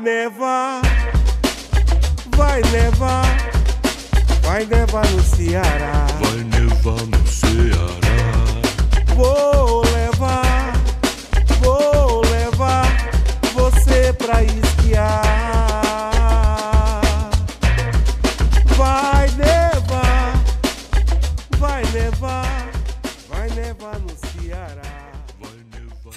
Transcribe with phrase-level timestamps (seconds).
[0.00, 0.80] Nevar,
[2.36, 3.36] vai nevar,
[4.42, 6.06] vai nevar no Ceará.
[6.20, 8.07] Vai nevar no Ceará.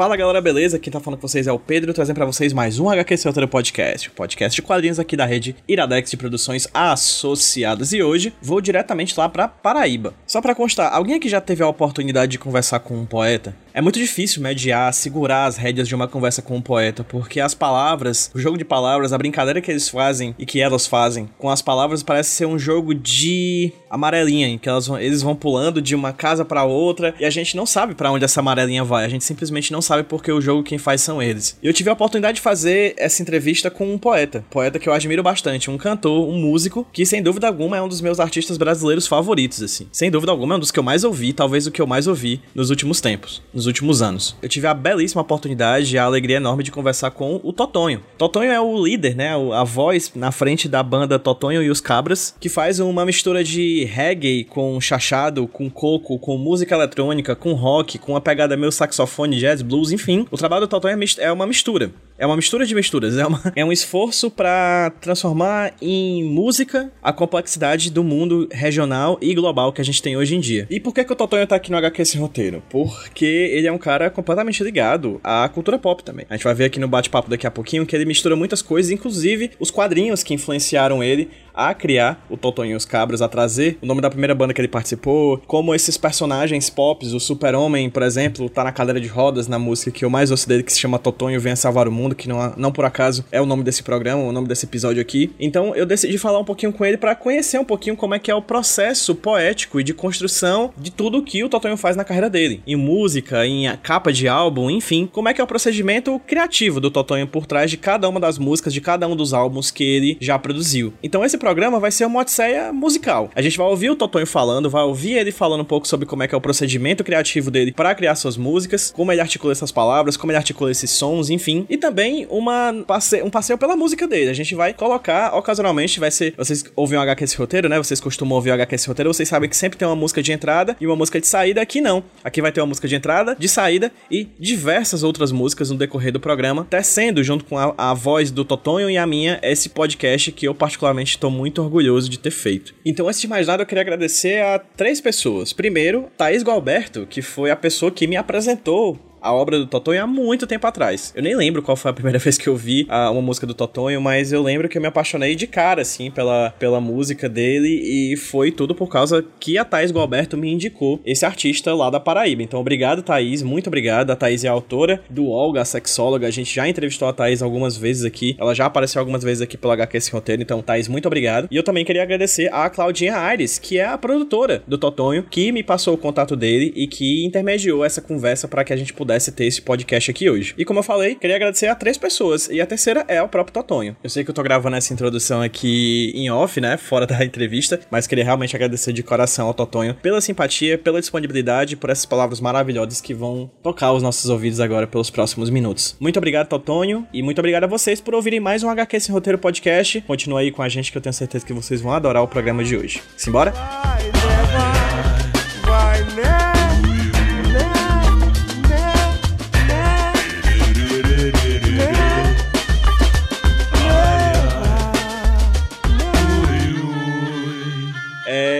[0.01, 0.79] Fala galera, beleza?
[0.79, 3.47] Quem tá falando com vocês é o Pedro, trazendo pra vocês mais um HQ Roteiro
[3.47, 7.93] Podcast, o podcast de quadrinhos aqui da rede Iradex de Produções Associadas.
[7.93, 10.15] E hoje vou diretamente lá pra Paraíba.
[10.25, 13.55] Só pra constar, alguém aqui já teve a oportunidade de conversar com um poeta?
[13.73, 17.53] É muito difícil mediar, segurar as rédeas de uma conversa com um poeta, porque as
[17.53, 21.49] palavras, o jogo de palavras, a brincadeira que eles fazem e que elas fazem com
[21.49, 25.81] as palavras parece ser um jogo de amarelinha, em que elas vão, eles vão pulando
[25.81, 29.05] de uma casa para outra e a gente não sabe para onde essa amarelinha vai,
[29.05, 31.57] a gente simplesmente não sabe porque o jogo quem faz são eles.
[31.63, 35.23] Eu tive a oportunidade de fazer essa entrevista com um poeta, poeta que eu admiro
[35.23, 39.07] bastante, um cantor, um músico, que sem dúvida alguma é um dos meus artistas brasileiros
[39.07, 39.87] favoritos, assim.
[39.93, 42.05] Sem dúvida alguma é um dos que eu mais ouvi, talvez o que eu mais
[42.05, 44.35] ouvi nos últimos tempos nos últimos anos.
[44.41, 48.01] Eu tive a belíssima oportunidade e a alegria enorme de conversar com o Totonho.
[48.17, 49.31] Totonho é o líder, né?
[49.53, 53.85] A voz na frente da banda Totonho e os Cabras, que faz uma mistura de
[53.85, 59.37] reggae com chachado, com coco, com música eletrônica, com rock, com uma pegada meio saxofone,
[59.37, 60.25] jazz, blues, enfim.
[60.31, 61.91] O trabalho do Totonho é uma mistura.
[62.21, 67.11] É uma mistura de misturas, é, uma, é um esforço para transformar em música a
[67.11, 70.67] complexidade do mundo regional e global que a gente tem hoje em dia.
[70.69, 72.61] E por que, que o Totonho tá aqui no HQ esse roteiro?
[72.69, 76.27] Porque ele é um cara completamente ligado à cultura pop também.
[76.29, 78.91] A gente vai ver aqui no bate-papo daqui a pouquinho que ele mistura muitas coisas,
[78.91, 83.77] inclusive os quadrinhos que influenciaram ele a criar o Totonho e os Cabras, a trazer
[83.81, 88.03] o nome da primeira banda que ele participou, como esses personagens pop, o Super-Homem, por
[88.03, 90.79] exemplo, tá na cadeira de rodas na música que eu mais ouço dele, que se
[90.79, 93.83] chama Totonho Venha Salvar o Mundo, que não, não por acaso é o nome desse
[93.83, 95.31] programa, o nome desse episódio aqui.
[95.39, 98.31] Então eu decidi falar um pouquinho com ele para conhecer um pouquinho como é que
[98.31, 102.29] é o processo poético e de construção de tudo que o Totonho faz na carreira
[102.29, 106.79] dele, em música, em capa de álbum, enfim, como é que é o procedimento criativo
[106.79, 109.83] do Totonho por trás de cada uma das músicas, de cada um dos álbuns que
[109.83, 110.93] ele já produziu.
[111.03, 113.29] Então esse programa vai ser uma odisseia musical.
[113.35, 116.23] A gente vai ouvir o Totonho falando, vai ouvir ele falando um pouco sobre como
[116.23, 119.71] é que é o procedimento criativo dele para criar suas músicas, como ele articula essas
[119.71, 121.65] palavras, como ele articula esses sons, enfim.
[121.69, 124.29] E também uma passe um passeio pela música dele.
[124.29, 126.33] A gente vai colocar, ocasionalmente, vai ser...
[126.37, 127.77] Vocês ouvem o HQ esse roteiro, né?
[127.77, 130.31] Vocês costumam ouvir o HQ esse roteiro, vocês sabem que sempre tem uma música de
[130.31, 131.61] entrada e uma música de saída.
[131.61, 132.03] Aqui não.
[132.23, 136.11] Aqui vai ter uma música de entrada, de saída e diversas outras músicas no decorrer
[136.11, 140.31] do programa, tecendo junto com a, a voz do Totonho e a minha esse podcast
[140.31, 142.73] que eu particularmente estou muito orgulhoso de ter feito.
[142.85, 145.53] Então, antes de mais nada, eu queria agradecer a três pessoas.
[145.53, 150.07] Primeiro, Thaís Galberto, que foi a pessoa que me apresentou a obra do Totonho há
[150.07, 151.13] muito tempo atrás.
[151.15, 153.53] Eu nem lembro qual foi a primeira vez que eu vi a, uma música do
[153.53, 157.69] Totonho, mas eu lembro que eu me apaixonei de cara, assim, pela, pela música dele
[157.69, 161.99] e foi tudo por causa que a Thaís Galberto me indicou esse artista lá da
[161.99, 162.41] Paraíba.
[162.41, 164.11] Então, obrigado, Thaís, muito obrigado.
[164.11, 166.27] A Thaís é a autora do Olga, a sexóloga.
[166.27, 168.35] A gente já entrevistou a Thaís algumas vezes aqui.
[168.39, 170.41] Ela já apareceu algumas vezes aqui pela HQ esse roteiro.
[170.41, 171.47] Então, Thaís, muito obrigado.
[171.51, 175.51] E eu também queria agradecer a Claudinha Aires, que é a produtora do Totonho, que
[175.51, 179.10] me passou o contato dele e que intermediou essa conversa para que a gente pudesse
[179.31, 180.53] ter esse podcast aqui hoje.
[180.57, 182.47] E como eu falei, queria agradecer a três pessoas.
[182.49, 183.95] E a terceira é o próprio Totonho.
[184.03, 186.77] Eu sei que eu tô gravando essa introdução aqui em off, né?
[186.81, 187.79] Fora da entrevista.
[187.89, 192.39] Mas queria realmente agradecer de coração ao Totonho pela simpatia, pela disponibilidade, por essas palavras
[192.39, 195.95] maravilhosas que vão tocar os nossos ouvidos agora pelos próximos minutos.
[195.99, 197.07] Muito obrigado, Totonho.
[197.13, 200.01] E muito obrigado a vocês por ouvirem mais um HQ Sem Roteiro Podcast.
[200.01, 202.63] Continua aí com a gente que eu tenho certeza que vocês vão adorar o programa
[202.63, 203.01] de hoje.
[203.17, 203.53] Simbora?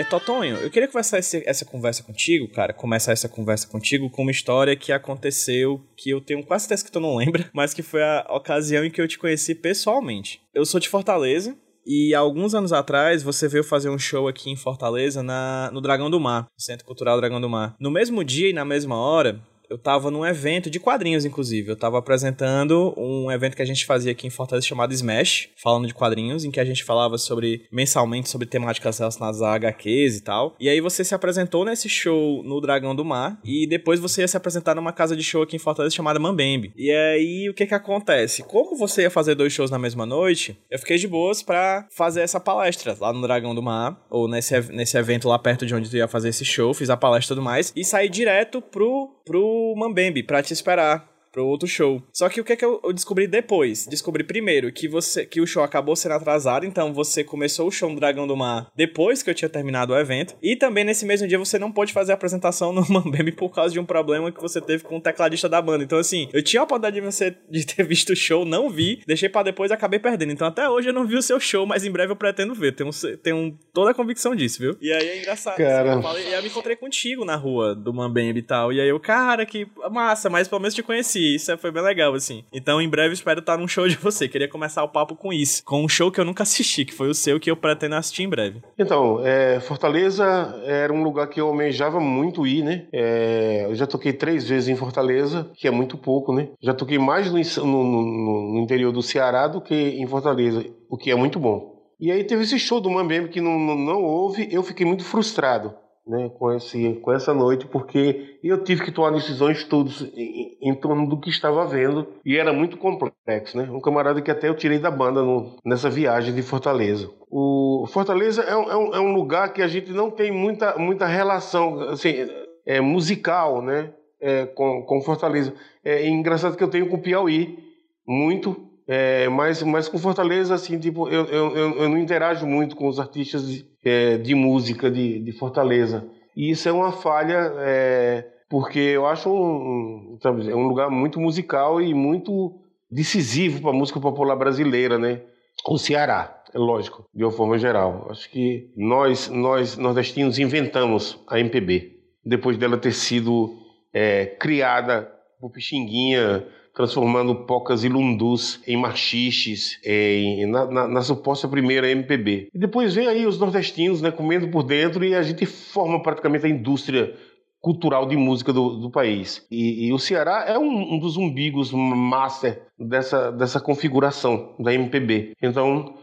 [0.01, 4.23] É, Totonho, eu queria conversar esse, essa conversa contigo, cara, começar essa conversa contigo com
[4.23, 7.83] uma história que aconteceu, que eu tenho quase certeza que tu não lembra, mas que
[7.83, 10.41] foi a ocasião em que eu te conheci pessoalmente.
[10.55, 11.55] Eu sou de Fortaleza,
[11.85, 16.09] e alguns anos atrás, você veio fazer um show aqui em Fortaleza, na, no Dragão
[16.09, 17.75] do Mar, Centro Cultural Dragão do Mar.
[17.79, 19.39] No mesmo dia e na mesma hora,
[19.71, 21.71] eu tava num evento de quadrinhos, inclusive.
[21.71, 25.87] Eu tava apresentando um evento que a gente fazia aqui em Fortaleza chamado Smash, falando
[25.87, 30.23] de quadrinhos, em que a gente falava sobre, mensalmente, sobre temáticas relacionadas a HQs e
[30.23, 30.57] tal.
[30.59, 34.27] E aí você se apresentou nesse show no Dragão do Mar, e depois você ia
[34.27, 36.73] se apresentar numa casa de show aqui em Fortaleza chamada Mambembe.
[36.75, 38.43] E aí, o que que acontece?
[38.43, 42.19] Como você ia fazer dois shows na mesma noite, eu fiquei de boas pra fazer
[42.19, 45.89] essa palestra lá no Dragão do Mar, ou nesse, nesse evento lá perto de onde
[45.89, 49.09] tu ia fazer esse show, fiz a palestra e tudo mais, e saí direto pro,
[49.25, 51.10] pro Mambembe pra te esperar.
[51.31, 52.01] Pro outro show.
[52.11, 53.85] Só que o que é que eu, eu descobri depois?
[53.87, 57.89] Descobri primeiro que você que o show acabou sendo atrasado, então você começou o show
[57.89, 60.35] no Dragão do Mar depois que eu tinha terminado o evento.
[60.41, 63.73] E também nesse mesmo dia você não pôde fazer a apresentação no Mambembe por causa
[63.73, 65.83] de um problema que você teve com o tecladista da banda.
[65.83, 69.01] Então assim, eu tinha a oportunidade de você de ter visto o show, não vi,
[69.07, 70.31] deixei para depois e acabei perdendo.
[70.31, 72.73] Então até hoje eu não vi o seu show, mas em breve eu pretendo ver.
[72.75, 72.89] Tenho,
[73.21, 74.75] tenho toda a convicção disso, viu?
[74.81, 75.57] E aí é engraçado.
[75.57, 75.93] Cara.
[75.93, 78.71] Eu falei- e aí eu me encontrei contigo na rua do Mambembe e tal.
[78.73, 81.20] E aí eu, cara, que massa, mas pelo menos te conheci.
[81.21, 82.43] Isso foi bem legal, assim.
[82.53, 84.27] Então em breve espero estar num show de você.
[84.27, 85.63] Queria começar o papo com isso.
[85.63, 88.23] Com um show que eu nunca assisti, que foi o seu, que eu pretendo assistir
[88.23, 88.61] em breve.
[88.77, 90.25] Então, é, Fortaleza
[90.65, 92.85] era um lugar que eu almejava muito ir, né?
[92.93, 96.49] É, eu já toquei três vezes em Fortaleza, que é muito pouco, né?
[96.61, 100.97] Já toquei mais no, no- no- no interior do Ceará do que em Fortaleza, o
[100.97, 101.71] que é muito bom.
[101.99, 105.03] E aí teve esse show do Mambembe que não, não, não houve, eu fiquei muito
[105.03, 105.71] frustrado.
[106.05, 110.73] Né, com, esse, com essa noite, porque eu tive que tomar decisões todas em, em
[110.73, 113.55] torno do que estava vendo e era muito complexo.
[113.55, 113.69] Né?
[113.71, 117.07] Um camarada que até eu tirei da banda no- nessa viagem de Fortaleza.
[117.29, 120.75] O Fortaleza é um, é um- é um lugar que a gente não tem muita,
[120.75, 122.27] muita relação assim,
[122.65, 125.53] é, musical né, é, com, com Fortaleza.
[125.85, 127.59] É engraçado que eu tenho com o Piauí
[128.07, 128.57] muito,
[128.87, 132.99] é, mas, mas com Fortaleza, assim, tipo, eu, eu, eu, não interajo muito com os
[132.99, 136.07] artistas de, é, de música de, de Fortaleza.
[136.35, 140.89] E isso é uma falha, é, porque eu acho um, um, sabe, é um lugar
[140.89, 145.21] muito musical e muito decisivo para a música popular brasileira, né?
[145.67, 148.07] O Ceará, é lógico, de uma forma geral.
[148.09, 151.93] Acho que nós, nós nordestinos, inventamos a MPB,
[152.25, 153.57] depois dela ter sido
[153.93, 161.47] é, criada por Pixinguinha, transformando pocas e lundus em machiches, em, na, na, na suposta
[161.47, 162.49] primeira MPB.
[162.53, 166.45] E depois vem aí os nordestinos, né, comendo por dentro e a gente forma praticamente
[166.45, 167.13] a indústria
[167.59, 169.45] cultural de música do, do país.
[169.51, 175.33] E, e o Ceará é um, um dos umbigos master dessa, dessa configuração da MPB.
[175.41, 175.93] Então,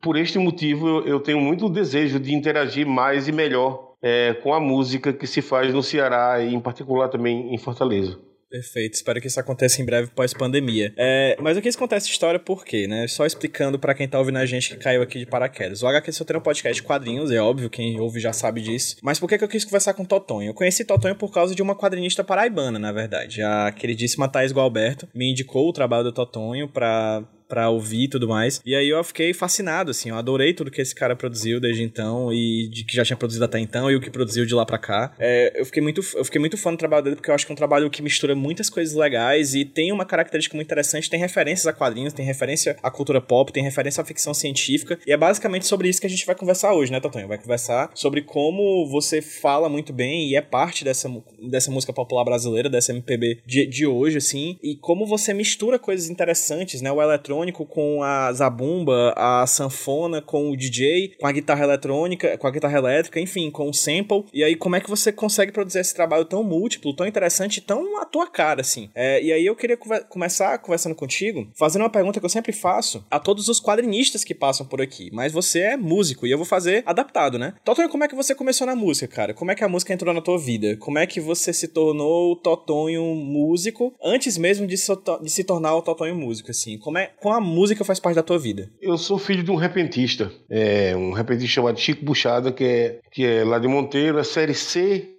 [0.00, 4.54] por este motivo, eu, eu tenho muito desejo de interagir mais e melhor é, com
[4.54, 8.18] a música que se faz no Ceará e, em particular, também em Fortaleza.
[8.50, 10.94] Perfeito, espero que isso aconteça em breve pós-pandemia.
[10.96, 13.06] É, mas eu quis contar essa história por quê, né?
[13.06, 15.82] Só explicando pra quem tá ouvindo a gente que caiu aqui de paraquedas.
[15.82, 18.96] O HQ só tem um podcast de quadrinhos, é óbvio, quem ouve já sabe disso.
[19.02, 20.48] Mas por que, que eu quis conversar com o Totonho?
[20.48, 23.42] Eu conheci Totonho por causa de uma quadrinista paraibana, na verdade.
[23.42, 28.28] A queridíssima Thais Gualberto me indicou o trabalho do Totonho pra pra ouvir e tudo
[28.28, 28.60] mais.
[28.64, 32.32] E aí eu fiquei fascinado, assim, eu adorei tudo que esse cara produziu desde então
[32.32, 34.78] e de que já tinha produzido até então e o que produziu de lá pra
[34.78, 35.14] cá.
[35.18, 37.52] É, eu, fiquei muito, eu fiquei muito fã do trabalho dele porque eu acho que
[37.52, 41.18] é um trabalho que mistura muitas coisas legais e tem uma característica muito interessante, tem
[41.18, 45.16] referências a quadrinhos, tem referência à cultura pop, tem referência à ficção científica e é
[45.16, 47.28] basicamente sobre isso que a gente vai conversar hoje, né, Totonho?
[47.28, 51.10] Vai conversar sobre como você fala muito bem e é parte dessa,
[51.50, 56.10] dessa música popular brasileira, dessa MPB de, de hoje, assim, e como você mistura coisas
[56.10, 61.64] interessantes, né, o eletrônico com a zabumba, a sanfona, com o DJ, com a guitarra
[61.64, 64.24] eletrônica, com a guitarra elétrica, enfim, com o sample.
[64.32, 68.00] E aí, como é que você consegue produzir esse trabalho tão múltiplo, tão interessante, tão
[68.00, 68.90] à tua cara, assim?
[68.94, 69.76] É, e aí eu queria
[70.08, 74.34] começar conversando contigo, fazendo uma pergunta que eu sempre faço a todos os quadrinistas que
[74.34, 75.10] passam por aqui.
[75.12, 77.54] Mas você é músico e eu vou fazer adaptado, né?
[77.64, 79.34] Totonho, como é que você começou na música, cara?
[79.34, 80.76] Como é que a música entrou na tua vida?
[80.76, 84.92] Como é que você se tornou Totonho músico antes mesmo de se,
[85.22, 86.78] de se tornar o Totonho músico, assim?
[86.78, 88.70] Como é, com a música faz parte da tua vida?
[88.80, 93.26] Eu sou filho de um repentista, é, um repentista chamado Chico Buchada, que é, que
[93.26, 95.10] é lá de Monteiro, é série C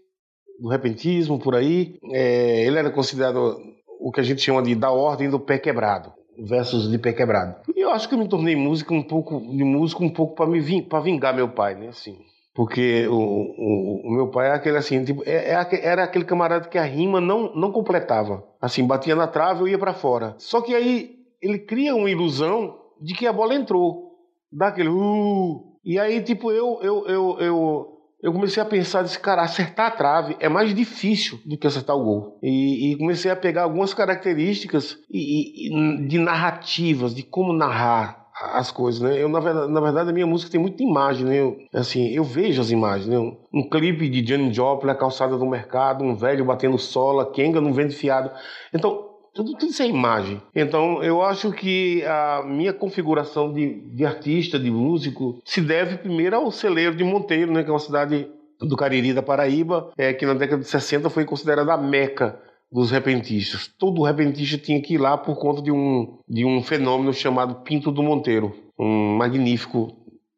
[0.60, 2.00] do repentismo, por aí.
[2.12, 3.58] É, ele era considerado
[4.00, 6.12] o que a gente chama de da ordem do pé quebrado,
[6.48, 7.58] versos de pé quebrado.
[7.76, 10.48] E eu acho que eu me tornei músico um pouco de músico um pouco para
[10.48, 12.18] me ving, para vingar meu pai, né, assim.
[12.56, 16.68] Porque o, o, o, meu pai era aquele assim, tipo, é, é, era aquele camarada
[16.68, 18.44] que a rima não, não completava.
[18.60, 20.34] Assim, batia na trave, eu ia para fora.
[20.40, 24.10] Só que aí ele cria uma ilusão de que a bola entrou.
[24.52, 27.88] Dá aquele uh, e aí tipo eu eu, eu, eu,
[28.22, 31.96] eu comecei a pensar desse cara acertar a trave é mais difícil do que acertar
[31.96, 32.40] o gol.
[32.42, 38.72] E, e comecei a pegar algumas características e, e, de narrativas, de como narrar as
[38.72, 39.22] coisas, né?
[39.22, 41.40] Eu na verdade, na verdade a minha música tem muita imagem, né?
[41.40, 43.20] Eu, assim, eu vejo as imagens, né?
[43.20, 47.60] Um, um clipe de Johnny Joplin, a calçada do mercado, um velho batendo sola, Kenga
[47.60, 48.32] não vende fiado.
[48.74, 50.42] Então tudo, isso é imagem.
[50.56, 56.36] Então, eu acho que a minha configuração de, de artista, de músico, se deve primeiro
[56.36, 58.28] ao celeiro de Monteiro, né, que é uma cidade
[58.60, 62.40] do Cariri da Paraíba, é, que na década de 60 foi considerada a meca
[62.72, 63.68] dos repentistas.
[63.78, 67.92] Todo repentista tinha que ir lá por conta de um, de um fenômeno chamado Pinto
[67.92, 69.96] do Monteiro, um magnífico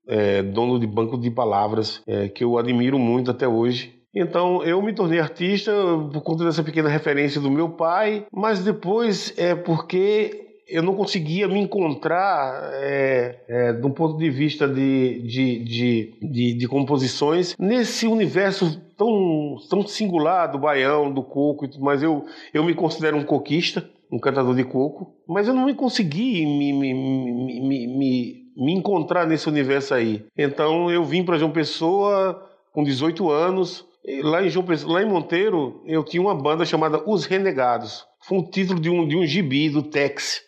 [0.08, 4.82] é, dono de banco de palavras é, que eu admiro muito até hoje Então eu
[4.82, 5.72] me tornei artista
[6.12, 11.48] por conta dessa pequena referência do meu pai, mas depois é porque eu não conseguia
[11.48, 18.08] me encontrar é, é, do ponto de vista de, de, de, de, de composições nesse
[18.08, 23.88] universo tão, tão singular do baião, do coco, mas eu, eu me considero um coquista,
[24.10, 29.50] um cantador de coco, mas eu não consegui me, me, me, me, me encontrar nesse
[29.50, 30.26] universo aí.
[30.38, 33.86] Então eu vim para João Pessoa com 18 anos,
[34.24, 38.06] lá em, João lá em Monteiro eu tinha uma banda chamada Os Renegados.
[38.22, 40.42] Foi um título de um, de um gibi do Tex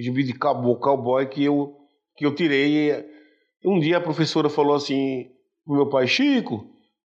[0.00, 1.76] gibi de cowboy, cowboy que eu,
[2.16, 3.04] que eu tirei.
[3.64, 5.30] Um dia a professora falou assim
[5.64, 6.66] pro meu pai, Chico,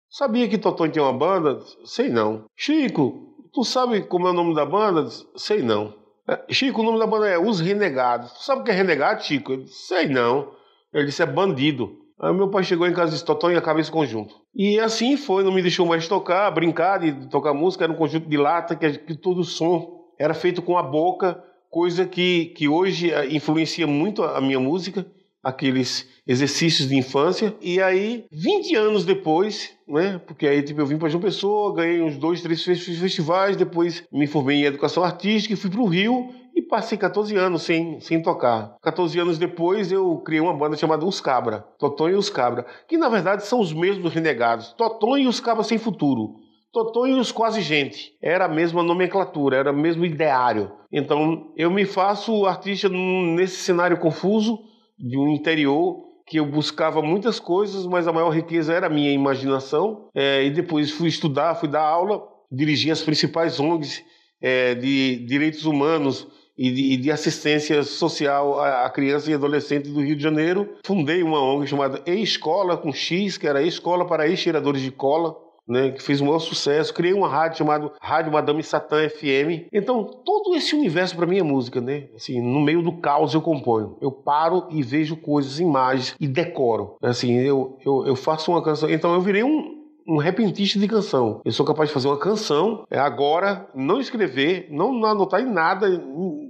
[0.09, 1.59] sabia que Totonho tem uma banda?
[1.85, 2.45] Sei não.
[2.55, 5.09] Chico, tu sabe como é o nome da banda?
[5.35, 5.93] Sei não.
[6.27, 8.31] É, Chico, o nome da banda é Os Renegados.
[8.33, 9.65] Tu sabe o que é renegado, Chico?
[9.67, 10.51] Sei não.
[10.93, 11.97] Ele disse, é bandido.
[12.21, 14.35] Aí meu pai chegou em casa e disse, Totonho, a cabeça conjunto.
[14.53, 18.27] E assim foi, não me deixou mais tocar, brincar de tocar música, era um conjunto
[18.27, 23.11] de lata que, que todo som era feito com a boca coisa que, que hoje
[23.11, 25.05] eh, influencia muito a minha música,
[25.43, 27.55] aqueles exercícios de infância.
[27.61, 30.19] E aí, 20 anos depois, né?
[30.25, 34.27] Porque aí tipo, eu vim para João Pessoa, ganhei uns dois, três festivais, depois me
[34.27, 38.21] formei em educação artística e fui para o Rio e passei 14 anos sem, sem
[38.21, 38.75] tocar.
[38.81, 42.97] 14 anos depois eu criei uma banda chamada Os Cabra, Totonho e Os Cabra, que
[42.97, 46.35] na verdade são os mesmos renegados, Totonho e Os Cabra Sem Futuro.
[46.71, 48.11] Totonho e os Quase Gente.
[48.21, 50.71] Era a mesma nomenclatura, era o mesmo ideário.
[50.91, 54.59] Então eu me faço artista nesse cenário confuso
[54.99, 59.11] de um interior que eu buscava muitas coisas, mas a maior riqueza era a minha
[59.11, 60.09] imaginação.
[60.13, 64.03] É, e depois fui estudar, fui dar aula, dirigi as principais ONGs
[64.39, 66.27] é, de direitos humanos
[66.59, 70.69] e de, de, assistência social à criança e adolescente do Rio de Janeiro.
[70.85, 75.91] Fundei uma ONG chamada E-Escola, com X, que era Escola para Ex-Tiradores de Cola né,
[75.91, 76.91] que fez um maior sucesso.
[76.93, 79.69] Criei uma rádio chamada Rádio Madame Satã FM.
[79.71, 82.07] Então, todo esse universo para mim é música, né?
[82.15, 83.95] Assim, no meio do caos eu componho.
[84.01, 86.97] Eu paro e vejo coisas, imagens e decoro.
[87.03, 88.89] Assim, eu, eu, eu faço uma canção.
[88.89, 89.78] Então, eu virei um,
[90.09, 91.41] um repentista de canção.
[91.45, 95.87] Eu sou capaz de fazer uma canção é, agora, não escrever, não anotar em nada,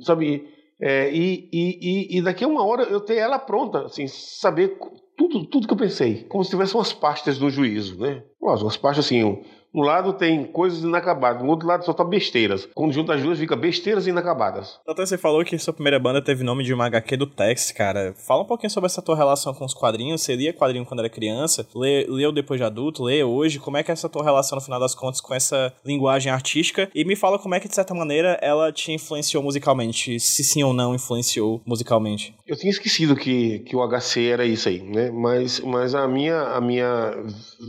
[0.01, 0.47] sabe?
[0.81, 4.77] É, e, e, e, daqui a uma hora eu ter ela pronta, assim, saber
[5.17, 8.23] tudo, tudo que eu pensei, como se tivesse umas pastas do juízo, né?
[8.41, 12.67] Umas pastas assim, um lado tem coisas inacabadas, no outro lado só tá besteiras.
[12.73, 14.79] Quando junta as duas, fica besteiras inacabadas.
[14.83, 18.13] Então você falou que sua primeira banda teve nome de uma HQ do Tex, cara.
[18.15, 20.21] Fala um pouquinho sobre essa tua relação com os quadrinhos.
[20.21, 21.67] Você lia quadrinho quando era criança?
[21.75, 23.03] Lê, leu depois de adulto?
[23.03, 23.59] Lê hoje?
[23.59, 26.89] Como é que é essa tua relação, no final das contas, com essa linguagem artística?
[26.93, 30.19] E me fala como é que, de certa maneira, ela te influenciou musicalmente.
[30.19, 32.33] Se sim ou não influenciou musicalmente.
[32.47, 35.11] Eu tinha esquecido que, que o HC era isso aí, né?
[35.11, 37.13] Mas, mas a, minha, a minha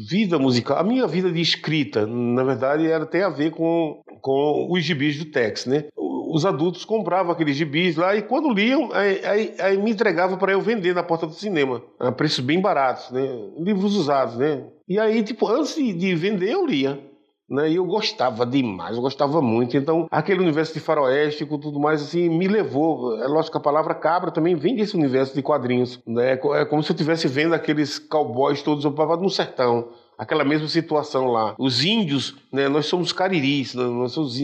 [0.08, 4.68] vida musical, a minha vida de escrita, na verdade, era, tem a ver com, com
[4.70, 5.84] os gibis do Tex, né?
[5.96, 10.52] Os adultos compravam aqueles gibis lá e quando liam, aí, aí, aí me entregavam para
[10.52, 13.28] eu vender na porta do cinema, a preços bem baratos, né?
[13.58, 14.64] Livros usados, né?
[14.88, 17.10] E aí, tipo, antes de vender, eu lia.
[17.50, 17.70] Né?
[17.70, 19.76] E eu gostava demais, eu gostava muito.
[19.76, 23.20] Então, aquele universo de faroeste com tudo mais, assim, me levou.
[23.20, 26.00] É lógico que a palavra cabra também vem desse universo de quadrinhos.
[26.06, 26.34] Né?
[26.34, 29.88] É como se eu estivesse vendo aqueles cowboys todos no sertão
[30.20, 31.54] aquela mesma situação lá.
[31.58, 34.38] Os índios, né, nós somos cariris, né, nós somos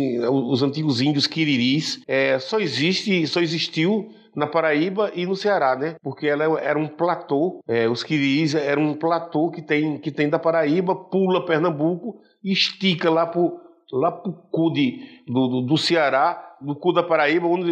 [0.50, 5.96] os antigos índios quiriris, é, só existe, só existiu na Paraíba e no Ceará, né?
[6.02, 10.30] Porque ela era um platô, é, os quiriris eram um platô que tem, que tem
[10.30, 13.60] da Paraíba, pula Pernambuco e estica lá pro,
[13.92, 17.70] lá pro cu de, do, do, do Ceará, do cu da Paraíba, onde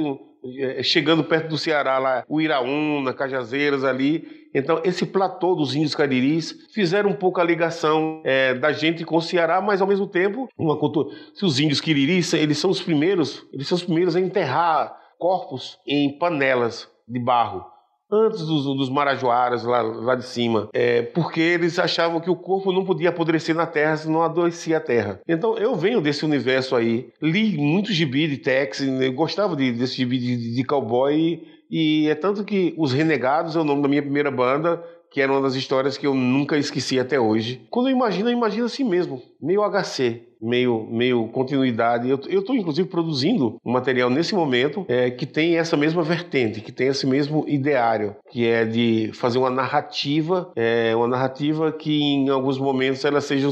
[0.82, 4.44] chegando perto do Ceará, lá, o Iraúna, Cajazeiras ali.
[4.54, 9.16] Então, esse platô dos índios cariris fizeram um pouco a ligação é, da gente com
[9.16, 11.14] o Ceará, mas ao mesmo tempo, uma cultura.
[11.34, 15.78] Se os índios quiriris, eles são os primeiros, eles são os primeiros a enterrar corpos
[15.86, 17.73] em panelas de barro
[18.10, 22.72] antes dos, dos marajoaras lá, lá de cima, é, porque eles achavam que o corpo
[22.72, 25.20] não podia apodrecer na terra se não adoecia a terra.
[25.26, 28.82] Então eu venho desse universo aí, li muito gibi de Tex,
[29.14, 33.64] gostava de, desse gibi de, de cowboy, e é tanto que Os Renegados é o
[33.64, 34.82] nome da minha primeira banda,
[35.14, 37.64] que era uma das histórias que eu nunca esqueci até hoje.
[37.70, 42.10] Quando eu imagino, eu imagino assim mesmo, meio HC, meio, meio continuidade.
[42.10, 46.72] Eu estou, inclusive, produzindo um material nesse momento é, que tem essa mesma vertente, que
[46.72, 52.28] tem esse mesmo ideário, que é de fazer uma narrativa, é, uma narrativa que em
[52.28, 53.48] alguns momentos ela seja,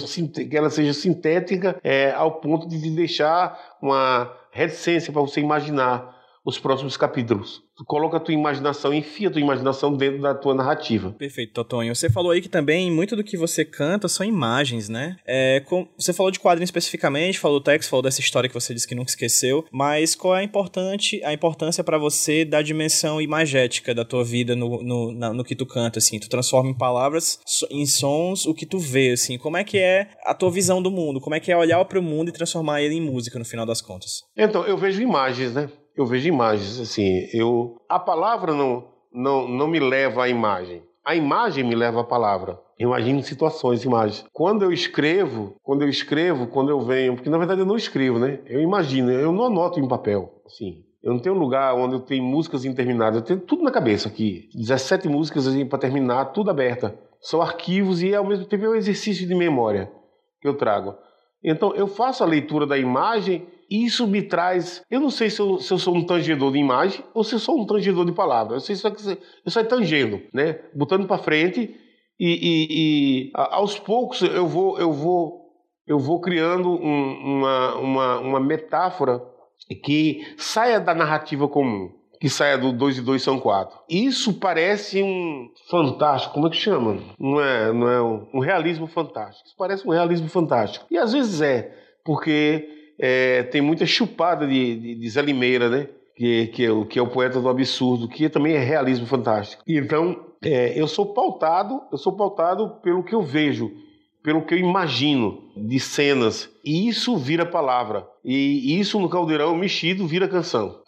[0.51, 6.12] que ela seja sintética é, ao ponto de deixar uma reticência para você imaginar
[6.45, 7.63] os próximos capítulos.
[7.77, 11.13] Tu coloca a tua imaginação, enfia a tua imaginação dentro da tua narrativa.
[11.13, 11.95] Perfeito, Totonho.
[11.95, 15.17] Você falou aí que também muito do que você canta são imagens, né?
[15.27, 18.75] É, com, você falou de quadrinho especificamente, falou do Tex, falou dessa história que você
[18.75, 23.21] disse que nunca esqueceu, mas qual é a, importante, a importância para você da dimensão
[23.21, 26.19] imagética da tua vida no, no, na, no que tu canta, assim?
[26.19, 29.39] Tu transforma em palavras, em sons, o que tu vê, assim.
[29.39, 31.21] Como é que é a tua visão do mundo?
[31.21, 33.65] Como é que é olhar para o mundo e transformar ele em música, no final
[33.65, 34.23] das contas?
[34.37, 35.69] Então, eu vejo imagens, né?
[35.97, 40.83] Eu vejo imagens, assim, eu a palavra não não não me leva à imagem.
[41.05, 42.61] A imagem me leva à palavra.
[42.79, 44.25] Imagino situações, imagens.
[44.33, 48.19] Quando eu escrevo, quando eu escrevo, quando eu venho, porque na verdade eu não escrevo,
[48.19, 48.41] né?
[48.47, 50.85] Eu imagino, eu não anoto em papel, assim.
[51.03, 54.49] Eu não tenho lugar onde eu tenho músicas interminadas, eu tenho tudo na cabeça aqui.
[54.55, 56.97] 17 músicas assim, para terminar, tudo aberta.
[57.21, 59.91] São arquivos e ao mesmo tempo é um exercício de memória
[60.41, 60.95] que eu trago.
[61.43, 64.85] Então eu faço a leitura da imagem isso me traz.
[64.91, 67.39] Eu não sei se eu, se eu, sou um tangedor de imagem ou se eu
[67.39, 68.57] sou um tangedor de palavra.
[68.57, 70.61] Eu sei só que eu saio tangendo, né?
[70.75, 71.75] Botando para frente
[72.21, 75.43] e, e, e, aos poucos eu vou eu vou
[75.87, 79.21] eu vou criando um, uma, uma, uma metáfora
[79.83, 83.77] que saia da narrativa comum, que saia do 2 e 2 são 4.
[83.89, 86.99] Isso parece um fantástico, como é que chama?
[87.19, 89.47] Não é, não é um, um realismo fantástico.
[89.47, 90.87] Isso parece um realismo fantástico.
[90.91, 91.75] E às vezes é,
[92.05, 95.89] porque é, tem muita chupada de, de, de Zé Limeira, né?
[96.15, 99.61] Que, que, é que é o poeta do absurdo, que também é realismo fantástico.
[99.67, 103.73] Então, é, eu sou pautado, eu sou pautado pelo que eu vejo,
[104.23, 108.07] pelo que eu imagino de cenas, e isso vira palavra.
[108.25, 110.79] E isso no caldeirão mexido vira canção.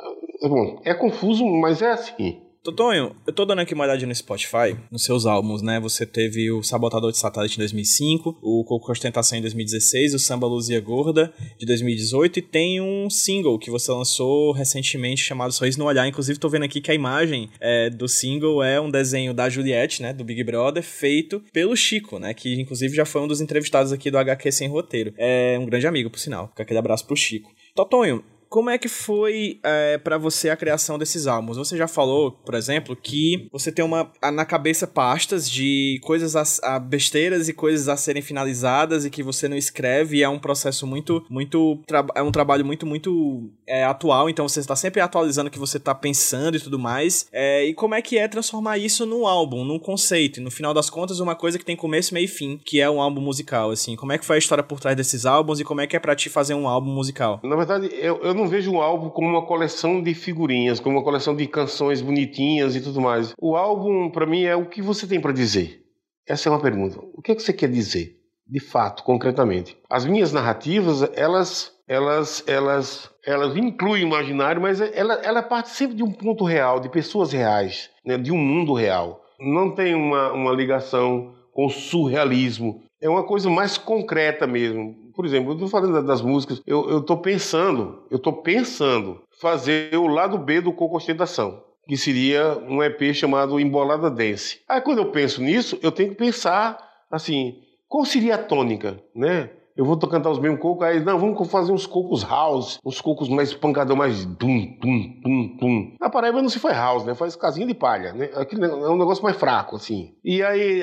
[0.40, 2.43] Bom, é confuso, mas é assim.
[2.64, 5.78] Totonho, eu tô dando aqui uma olhadinha no Spotify, nos seus álbuns, né?
[5.80, 10.46] Você teve o Sabotador de Satélite em 2005, o Coco Ostentação em 2016, o Samba
[10.46, 15.84] Luzia Gorda de 2018 e tem um single que você lançou recentemente chamado Sorriso no
[15.84, 16.08] Olhar.
[16.08, 20.00] Inclusive, tô vendo aqui que a imagem é, do single é um desenho da Juliette,
[20.00, 20.14] né?
[20.14, 22.32] Do Big Brother, feito pelo Chico, né?
[22.32, 25.12] Que inclusive já foi um dos entrevistados aqui do HQ Sem Roteiro.
[25.18, 26.48] É um grande amigo, por sinal.
[26.48, 27.52] Fica aquele abraço pro Chico.
[27.74, 31.56] Totonho, como é que foi é, para você a criação desses álbuns?
[31.56, 36.76] Você já falou, por exemplo, que você tem uma na cabeça pastas de coisas a,
[36.76, 40.18] a besteiras e coisas a serem finalizadas e que você não escreve.
[40.18, 41.80] E é um processo muito, muito
[42.14, 44.30] é um trabalho muito, muito é, atual.
[44.30, 47.26] Então você está sempre atualizando o que você está pensando e tudo mais.
[47.32, 50.38] É, e como é que é transformar isso num álbum, num conceito?
[50.38, 52.88] E no final das contas, uma coisa que tem começo, meio e fim, que é
[52.88, 53.72] um álbum musical.
[53.72, 55.96] Assim, como é que foi a história por trás desses álbuns e como é que
[55.96, 57.40] é para ti fazer um álbum musical?
[57.42, 60.98] Na verdade, eu, eu não não vejo um álbum como uma coleção de figurinhas, como
[60.98, 63.32] uma coleção de canções bonitinhas e tudo mais.
[63.40, 65.82] O álbum, para mim, é o que você tem para dizer.
[66.28, 67.00] Essa é uma pergunta.
[67.14, 69.78] O que é que você quer dizer, de fato, concretamente?
[69.88, 75.96] As minhas narrativas, elas, elas, elas, elas incluem o imaginário, mas ela, ela parte sempre
[75.96, 79.22] de um ponto real, de pessoas reais, né, de um mundo real.
[79.40, 82.82] Não tem uma, uma ligação com o surrealismo.
[83.00, 87.18] É uma coisa mais concreta mesmo por exemplo, eu estou falando das músicas, eu estou
[87.18, 93.14] pensando, eu estou pensando fazer o lado B do Coco Ostentação, que seria um EP
[93.14, 94.60] chamado Embolada Dance.
[94.68, 96.78] Aí quando eu penso nisso, eu tenho que pensar
[97.10, 99.50] assim, qual seria a tônica, né?
[99.76, 103.28] Eu vou cantar os mesmos cocos, aí, não, vamos fazer uns cocos house, uns cocos
[103.28, 105.96] mais pancadão, mais tum, tum, tum, tum.
[106.00, 107.12] A Paraíba não se faz house, né?
[107.12, 108.30] Faz casinha de palha, né?
[108.36, 110.14] Aquilo é um negócio mais fraco, assim.
[110.24, 110.80] E aí,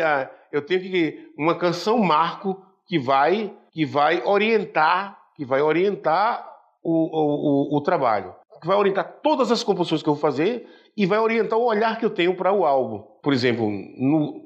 [0.51, 1.31] eu tenho que.
[1.37, 6.45] Uma canção marco que vai que vai orientar, que vai orientar
[6.83, 11.05] o, o, o, trabalho, que vai orientar todas as composições que eu vou fazer e
[11.05, 12.99] vai orientar o olhar que eu tenho para o álbum.
[13.21, 14.41] Por exemplo, no,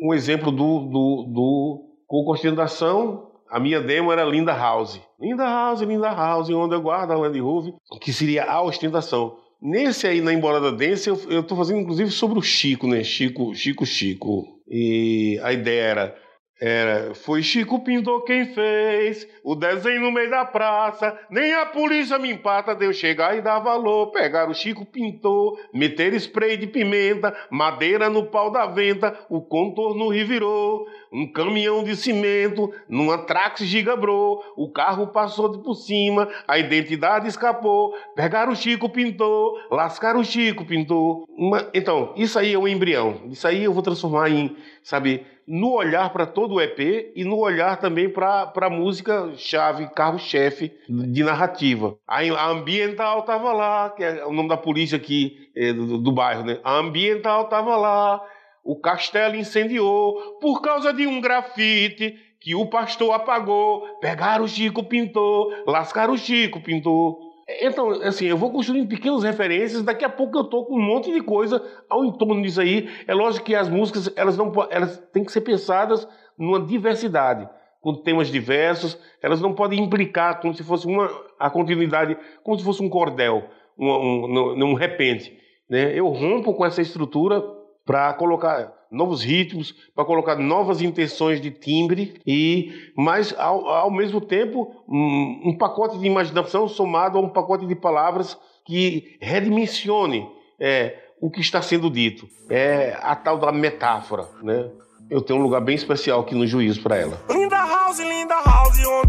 [0.00, 5.00] um exemplo do, do, do ostentação, a minha demo era Linda House.
[5.20, 9.38] Linda House, Linda House, onde eu guardo a Land Rover, que seria a ostentação.
[9.60, 13.02] Nesse aí, na Embolada Dance, eu, eu fazendo inclusive sobre o Chico, né?
[13.02, 14.60] Chico, Chico, Chico.
[14.68, 16.25] E a ideia era
[16.58, 21.18] era, foi Chico Pintor quem fez o desenho no meio da praça.
[21.30, 24.10] Nem a polícia me empata, deu chegar e dar valor.
[24.10, 30.08] Pegaram o Chico Pintor, meter spray de pimenta, madeira no pau da venta, o contorno
[30.08, 30.86] revirou.
[31.12, 37.28] Um caminhão de cimento, numa Trax Gigabro, o carro passou de por cima, a identidade
[37.28, 37.94] escapou.
[38.14, 41.24] Pegaram o Chico Pintor, lascaram o Chico Pintor.
[41.36, 41.70] Uma...
[41.72, 43.22] Então, isso aí é um embrião.
[43.30, 47.38] Isso aí eu vou transformar em, sabe, no olhar para todo o EP e no
[47.38, 51.96] olhar também para a música chave, carro-chefe de narrativa.
[52.06, 56.12] A, a Ambiental estava lá, que é o nome da polícia aqui é, do, do,
[56.12, 56.58] bairro, né?
[56.64, 58.20] A Ambiental estava lá,
[58.64, 63.86] o castelo incendiou por causa de um grafite que o pastor apagou.
[64.00, 67.25] Pegaram o Chico Pintor, lascaram o Chico Pintor.
[67.48, 71.12] Então, assim, eu vou construindo pequenas referências, daqui a pouco eu tô com um monte
[71.12, 72.88] de coisa ao entorno disso aí.
[73.06, 77.48] É lógico que as músicas, elas não elas têm que ser pensadas numa diversidade,
[77.80, 82.64] com temas diversos, elas não podem implicar como se fosse uma a continuidade, como se
[82.64, 83.44] fosse um cordel,
[83.78, 85.32] um, um, num repente,
[85.70, 85.96] né?
[85.96, 87.40] Eu rompo com essa estrutura
[87.84, 94.20] para colocar novos ritmos, para colocar novas intenções de timbre e, mas ao, ao mesmo
[94.20, 100.96] tempo um, um pacote de imaginação somado a um pacote de palavras que redimensione é,
[101.20, 102.28] o que está sendo dito.
[102.48, 104.70] É a tal da metáfora, né?
[105.08, 107.20] Eu tenho um lugar bem especial aqui no juízo para ela.
[107.30, 107.65] Linda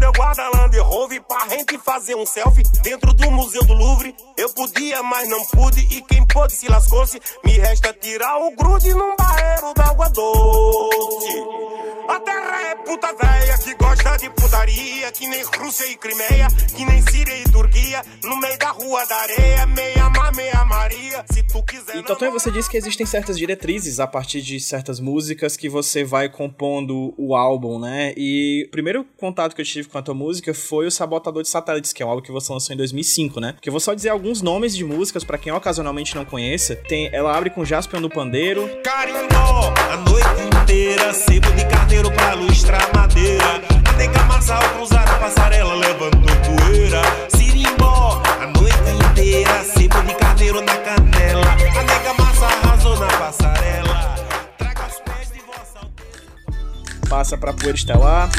[0.08, 4.16] eu guardo a Land Rover pra gente fazer um selfie dentro do Museu do Louvre.
[4.38, 7.20] Eu podia, mas não pude, e quem pôde se lascou-se.
[7.44, 11.67] Me resta tirar o grude num barreiro d'água doce.
[12.08, 16.82] A terra é puta véia que gosta de putaria, que nem Rússia e Crimeia, que
[16.82, 21.22] nem Síria e Turquia, no meio da rua da areia, meia mar, meia Maria.
[21.30, 21.96] Se tu quiser.
[21.96, 26.02] E Totonho, você disse que existem certas diretrizes a partir de certas músicas que você
[26.02, 28.14] vai compondo o álbum, né?
[28.16, 31.50] E o primeiro contato que eu tive com a tua música foi o Sabotador de
[31.50, 33.54] Satélites, que é um álbum que você lançou em 2005, né?
[33.60, 36.74] Que eu vou só dizer alguns nomes de músicas pra quem ocasionalmente não conheça.
[36.74, 41.66] Tem, ela abre com Jaspion do Pandeiro, Carimbó, a noite inteira, sebo de
[41.98, 43.60] carneiro pra lustrar madeira.
[43.88, 47.02] A nega massa ao cruzar passarela levando poeira.
[47.28, 51.46] Sirimbó, a noite inteira, sebo de carneiro na canela.
[51.50, 54.14] A nega massa arrasou na passarela.
[54.56, 57.08] Traga os pés de vossa alteza.
[57.08, 58.30] passa pra Poeira Estelar,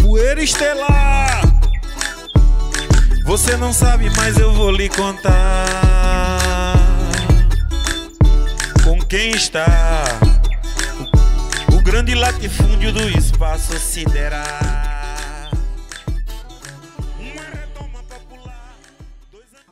[0.00, 1.42] Poeira estelar.
[3.26, 5.36] Você não sabe, mas eu vou lhe contar.
[8.82, 10.29] Com quem está
[11.90, 14.44] grande latifúndio do espaço sideral.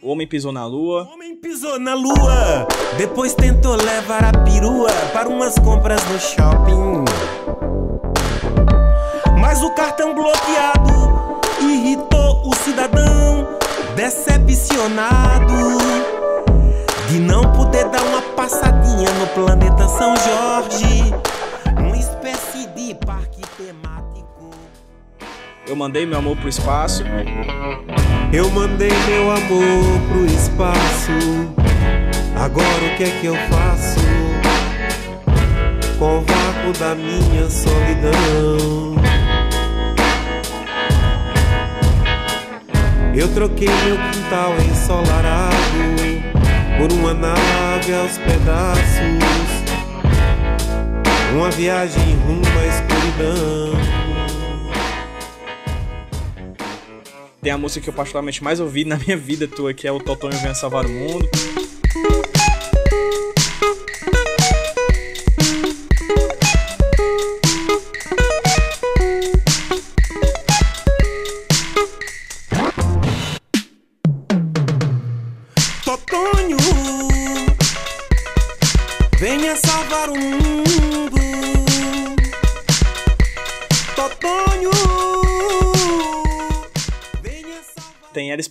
[0.02, 4.90] O Homem Pisou na Lua, O homem pisou na lua, depois tentou levar a perua
[5.12, 7.04] para umas compras no shopping.
[9.40, 13.46] Mas o cartão bloqueado irritou o cidadão
[13.94, 15.54] decepcionado
[17.09, 21.14] de não poder dar uma passadinha no planeta São Jorge,
[25.68, 27.04] Eu Mandei Meu Amor pro Espaço,
[28.33, 31.12] Eu mandei meu amor pro espaço.
[32.35, 34.00] Agora o que é que eu faço?
[35.98, 38.96] Com o vácuo da minha solidão.
[43.14, 45.54] Eu troquei meu quintal ensolarado
[46.78, 49.18] por uma nave aos pedaços.
[51.35, 54.08] Uma viagem rumo à escuridão.
[57.40, 60.01] Tem a música que eu particularmente mais ouvi na minha vida tua, que é o
[60.01, 61.29] Totonho Venha Salvar o Mundo.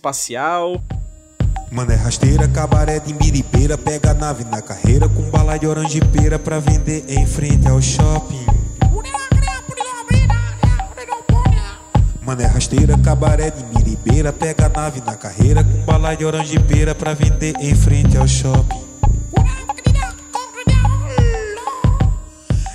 [0.08, 0.80] Espacial,
[1.70, 6.38] Mano é rasteira, cabaré de miripeira Pega a nave na carreira com bala de orangepeira
[6.38, 8.46] Pra vender em frente ao shopping.
[12.22, 16.94] Mano é rasteira, cabaré de miribeira Pega a nave na carreira com bala de orangepeira
[16.94, 18.82] Pra vender em frente ao shopping.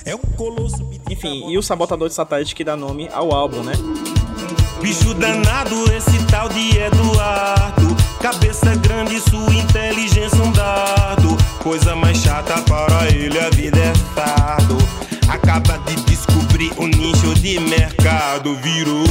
[0.05, 3.73] É um colosso enfim, e o Sabotador de Satélite que dá nome ao álbum, né?
[4.83, 7.95] Bicho danado, esse tal de Eduardo.
[8.21, 11.37] Cabeça grande, sua inteligência um dardo.
[11.59, 14.77] Coisa mais chata para ele, a vida é fardo.
[15.29, 18.57] Acaba de descobrir o nicho de mercado.
[18.57, 19.05] Virou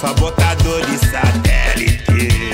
[0.00, 2.52] sabotador de satélite.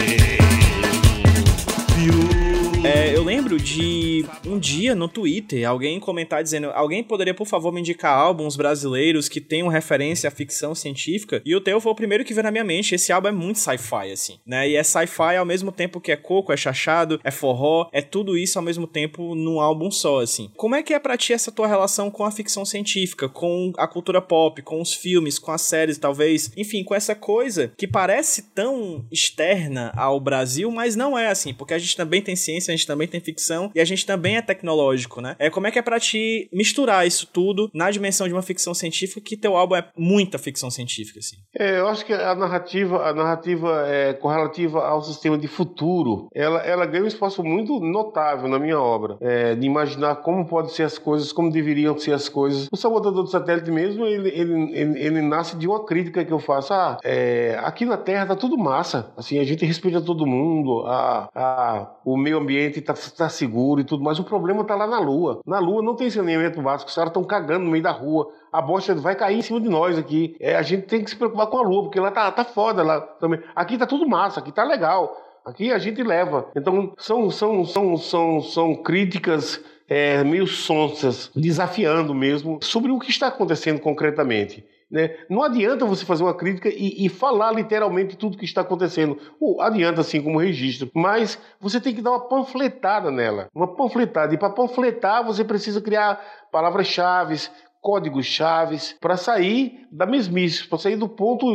[1.94, 2.86] Virou.
[2.86, 4.24] É, eu lembro de
[4.58, 9.28] um dia no Twitter alguém comentar dizendo: alguém poderia, por favor, me indicar álbuns brasileiros
[9.28, 11.40] que tenham referência à ficção científica?
[11.44, 12.94] E o teu foi o primeiro que veio na minha mente.
[12.94, 14.68] Esse álbum é muito sci-fi, assim, né?
[14.68, 18.36] E é sci-fi ao mesmo tempo que é coco, é chachado, é forró, é tudo
[18.36, 20.50] isso ao mesmo tempo num álbum só, assim.
[20.56, 23.86] Como é que é pra ti essa tua relação com a ficção científica, com a
[23.86, 26.50] cultura pop, com os filmes, com as séries, talvez?
[26.56, 31.74] Enfim, com essa coisa que parece tão externa ao Brasil, mas não é assim, porque
[31.74, 34.42] a gente também tem ciência, a gente também tem ficção e a gente também é
[34.48, 35.36] tecnológico, né?
[35.38, 38.72] É, como é que é pra ti misturar isso tudo na dimensão de uma ficção
[38.72, 41.36] científica, que teu álbum é muita ficção científica, assim?
[41.56, 46.60] É, eu acho que a narrativa, a narrativa é, correlativa ao sistema de futuro, ela,
[46.60, 50.84] ela ganha um espaço muito notável na minha obra, é, de imaginar como podem ser
[50.84, 52.68] as coisas, como deveriam ser as coisas.
[52.72, 56.38] O sabotador do satélite mesmo, ele, ele, ele, ele nasce de uma crítica que eu
[56.38, 56.72] faço.
[56.72, 61.28] Ah, é, aqui na Terra tá tudo massa, assim, a gente respeita todo mundo, a,
[61.34, 64.98] a, o meio ambiente tá, tá seguro e tudo, mas o problema tá lá na
[64.98, 65.40] Lua.
[65.44, 68.62] Na Lua não tem saneamento básico, os caras estão cagando no meio da rua, a
[68.62, 70.36] bosta vai cair em cima de nós aqui.
[70.40, 72.82] É, a gente tem que se preocupar com a Lua, porque lá tá, tá foda
[72.82, 73.40] lá também.
[73.54, 75.16] Aqui tá tudo massa, aqui tá legal.
[75.44, 76.46] Aqui a gente leva.
[76.54, 83.10] Então são, são, são, são, são críticas é, meio sonsas, desafiando mesmo sobre o que
[83.10, 84.64] está acontecendo concretamente.
[84.90, 85.16] Né?
[85.28, 89.18] Não adianta você fazer uma crítica e, e falar literalmente tudo que está acontecendo.
[89.40, 94.34] Uh, adianta assim como registro, mas você tem que dar uma panfletada nela, uma panfletada.
[94.34, 96.20] E para panfletar você precisa criar
[96.50, 97.36] palavras-chave,
[97.80, 101.46] códigos chaves para sair da mesmice, para sair do ponto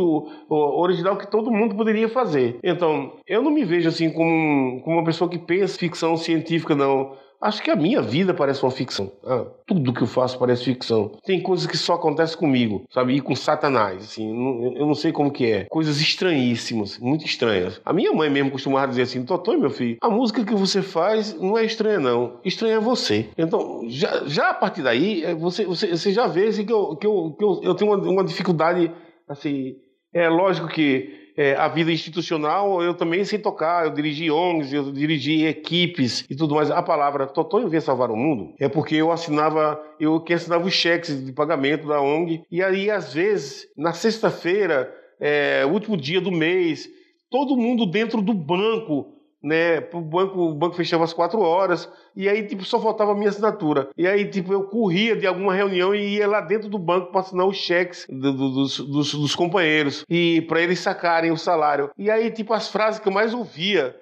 [0.49, 2.59] original que todo mundo poderia fazer.
[2.63, 7.15] Então, eu não me vejo assim como, como uma pessoa que pensa ficção científica, não.
[7.43, 9.11] Acho que a minha vida parece uma ficção.
[9.25, 11.11] Ah, tudo que eu faço parece ficção.
[11.25, 13.15] Tem coisas que só acontecem comigo, sabe?
[13.15, 14.29] E com Satanás, assim.
[14.77, 15.65] Eu não sei como que é.
[15.65, 17.81] Coisas estranhíssimas, muito estranhas.
[17.83, 21.33] A minha mãe mesmo costumava dizer assim, Totô, meu filho, a música que você faz
[21.37, 22.39] não é estranha, não.
[22.45, 23.27] Estranha é você.
[23.37, 26.95] Então, já, já a partir daí, é, você, você, você já vê assim, que, eu,
[26.95, 28.89] que, eu, que eu, eu tenho uma, uma dificuldade,
[29.27, 29.75] assim...
[30.15, 34.91] É lógico que é, a vida institucional, eu também sei tocar, eu dirigi ONGs, eu
[34.91, 36.69] dirigi equipes e tudo mais.
[36.69, 40.73] A palavra Totonho vem salvar o mundo é porque eu assinava, eu que assinava os
[40.73, 46.31] cheques de pagamento da ONG, e aí, às vezes, na sexta-feira, é, último dia do
[46.31, 46.87] mês,
[47.29, 49.12] todo mundo dentro do banco
[49.43, 49.79] né?
[49.91, 53.29] O banco, o banco fechava às quatro horas, e aí, tipo, só faltava a minha
[53.29, 53.89] assinatura.
[53.97, 57.21] E aí, tipo, eu corria de alguma reunião e ia lá dentro do banco para
[57.21, 61.91] assinar os cheques do, do, dos, dos, dos companheiros, e para eles sacarem o salário.
[61.97, 63.95] E aí, tipo, as frases que eu mais ouvia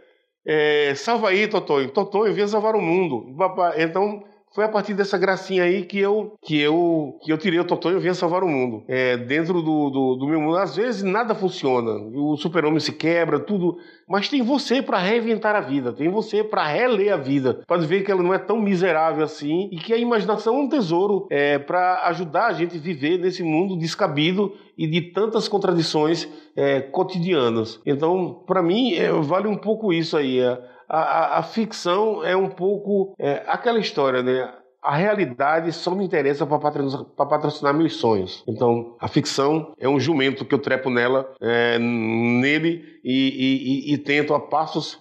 [0.46, 1.90] é, salva aí, Totonho.
[1.90, 3.36] Totonho, venha salvar o mundo.
[3.78, 7.66] Então, foi a partir dessa gracinha aí que eu que eu que eu tirei o
[7.66, 8.84] Totonho e vinha salvar o mundo.
[8.88, 11.92] É, dentro do, do, do, meu mundo, às vezes nada funciona.
[12.14, 13.78] O super-homem se quebra, tudo.
[14.08, 18.04] Mas tem você para reinventar a vida, tem você para reler a vida, para ver
[18.04, 21.58] que ela não é tão miserável assim e que a imaginação é um tesouro é,
[21.58, 27.80] para ajudar a gente a viver nesse mundo descabido e de tantas contradições é, cotidianas.
[27.86, 30.40] Então, para mim, é, vale um pouco isso aí.
[30.40, 30.60] É,
[30.92, 34.54] a, a, ficção é um pouco é, aquela história, né?
[34.84, 38.44] A realidade só me interessa para patrocinar, patrocinar, meus sonhos.
[38.48, 43.98] Então, a ficção é um jumento que eu trepo nela, é, nele e, e, e,
[44.00, 45.00] tento a passos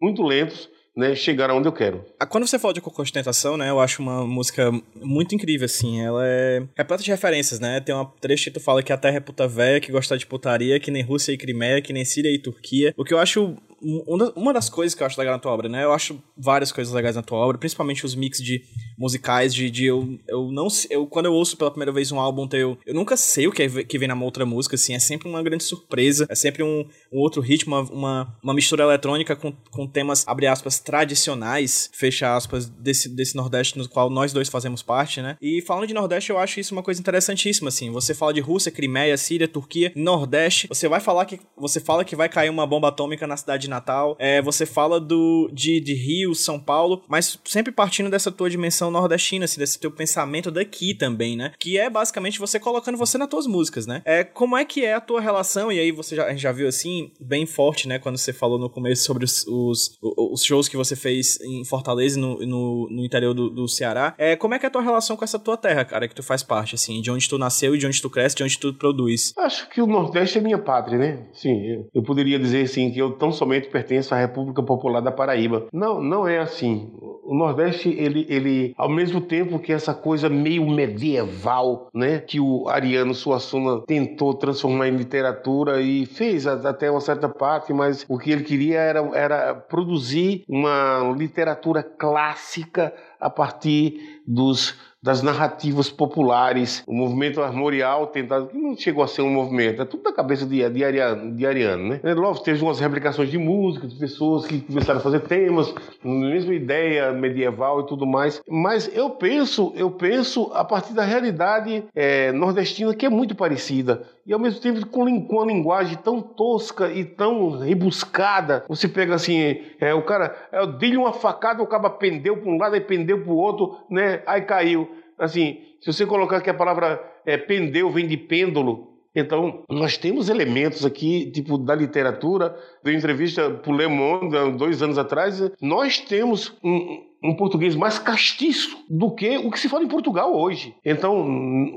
[0.00, 2.04] muito lentos né, chegar aonde eu quero.
[2.18, 6.26] Ah, quando você fala de Cocostentação, né, eu acho uma música muito incrível, assim, ela
[6.26, 9.20] é repleta de referências, né, tem uma trecho que tu fala que a terra é
[9.20, 12.38] puta velha, que gosta de putaria, que nem Rússia e Crimeia, que nem Síria e
[12.38, 15.68] Turquia, o que eu acho uma das coisas que eu acho legal na tua obra,
[15.68, 15.84] né?
[15.84, 18.62] Eu acho várias coisas legais na tua obra, principalmente os mix de
[18.98, 22.48] musicais, de, de eu, eu não eu Quando eu ouço pela primeira vez um álbum
[22.48, 25.28] teu, eu nunca sei o que, é, que vem na outra música, assim, é sempre
[25.28, 29.86] uma grande surpresa, é sempre um, um outro ritmo, uma, uma, mistura eletrônica com, com
[29.86, 35.22] temas, abre aspas, tradicionais, fecha aspas, desse, desse Nordeste no qual nós dois fazemos parte,
[35.22, 35.36] né?
[35.40, 37.90] E falando de Nordeste, eu acho isso uma coisa interessantíssima, assim.
[37.92, 41.38] Você fala de Rússia, Crimeia, Síria, Turquia, Nordeste, você vai falar que.
[41.56, 44.98] Você fala que vai cair uma bomba atômica na cidade de Natal, é, você fala
[44.98, 49.78] do de, de Rio, São Paulo, mas sempre partindo dessa tua dimensão nordestina, assim, desse
[49.78, 51.52] teu pensamento daqui também, né?
[51.58, 54.02] Que é basicamente você colocando você nas tuas músicas, né?
[54.04, 57.12] É, como é que é a tua relação, e aí você já, já viu assim,
[57.20, 57.98] bem forte, né?
[57.98, 62.18] Quando você falou no começo sobre os, os, os shows que você fez em Fortaleza
[62.18, 64.14] no, no, no, interior do, do Ceará.
[64.16, 66.22] É, como é que é a tua relação com essa tua terra, cara, que tu
[66.22, 68.72] faz parte, assim, de onde tu nasceu e de onde tu cresce, de onde tu
[68.72, 69.34] produz?
[69.36, 71.26] Acho que o Nordeste é minha pátria, né?
[71.32, 75.10] Sim, eu, eu poderia dizer, assim, que eu tão somente pertenço à República Popular da
[75.10, 75.66] Paraíba.
[75.72, 76.90] Não, não é assim.
[77.24, 82.68] O Nordeste, ele, ele, ao mesmo tempo que essa coisa meio medieval, né, que o
[82.68, 88.30] Ariano Suassuna tentou transformar em literatura e fez até uma certa parte, mas o que
[88.30, 96.92] ele queria era, era produzir uma literatura clássica a partir dos das narrativas populares, o
[96.92, 100.68] movimento armorial tentado, que não chegou a ser um movimento, é tudo da cabeça de,
[100.68, 102.00] de, Ariano, de Ariano, né?
[102.14, 107.12] Logo teve umas replicações de música, de pessoas que começaram a fazer temas, mesma ideia
[107.12, 112.92] medieval e tudo mais, mas eu penso, eu penso a partir da realidade é, nordestina
[112.92, 117.58] que é muito parecida e ao mesmo tempo com, uma linguagem tão tosca e tão
[117.58, 118.64] rebuscada.
[118.68, 122.58] Você pega assim, é, o cara, eu dei uma facada, o cara pendeu para um
[122.58, 124.22] lado, e pendeu pendeu pro outro, né?
[124.26, 124.88] Aí caiu.
[125.18, 130.28] Assim, se você colocar que a palavra é, pendeu vem de pêndulo, então, nós temos
[130.28, 135.98] elementos aqui, tipo, da literatura, deu entrevista para o Le Monde, dois anos atrás, nós
[135.98, 140.74] temos um, um português mais castiço do que o que se fala em Portugal hoje.
[140.84, 141.20] Então,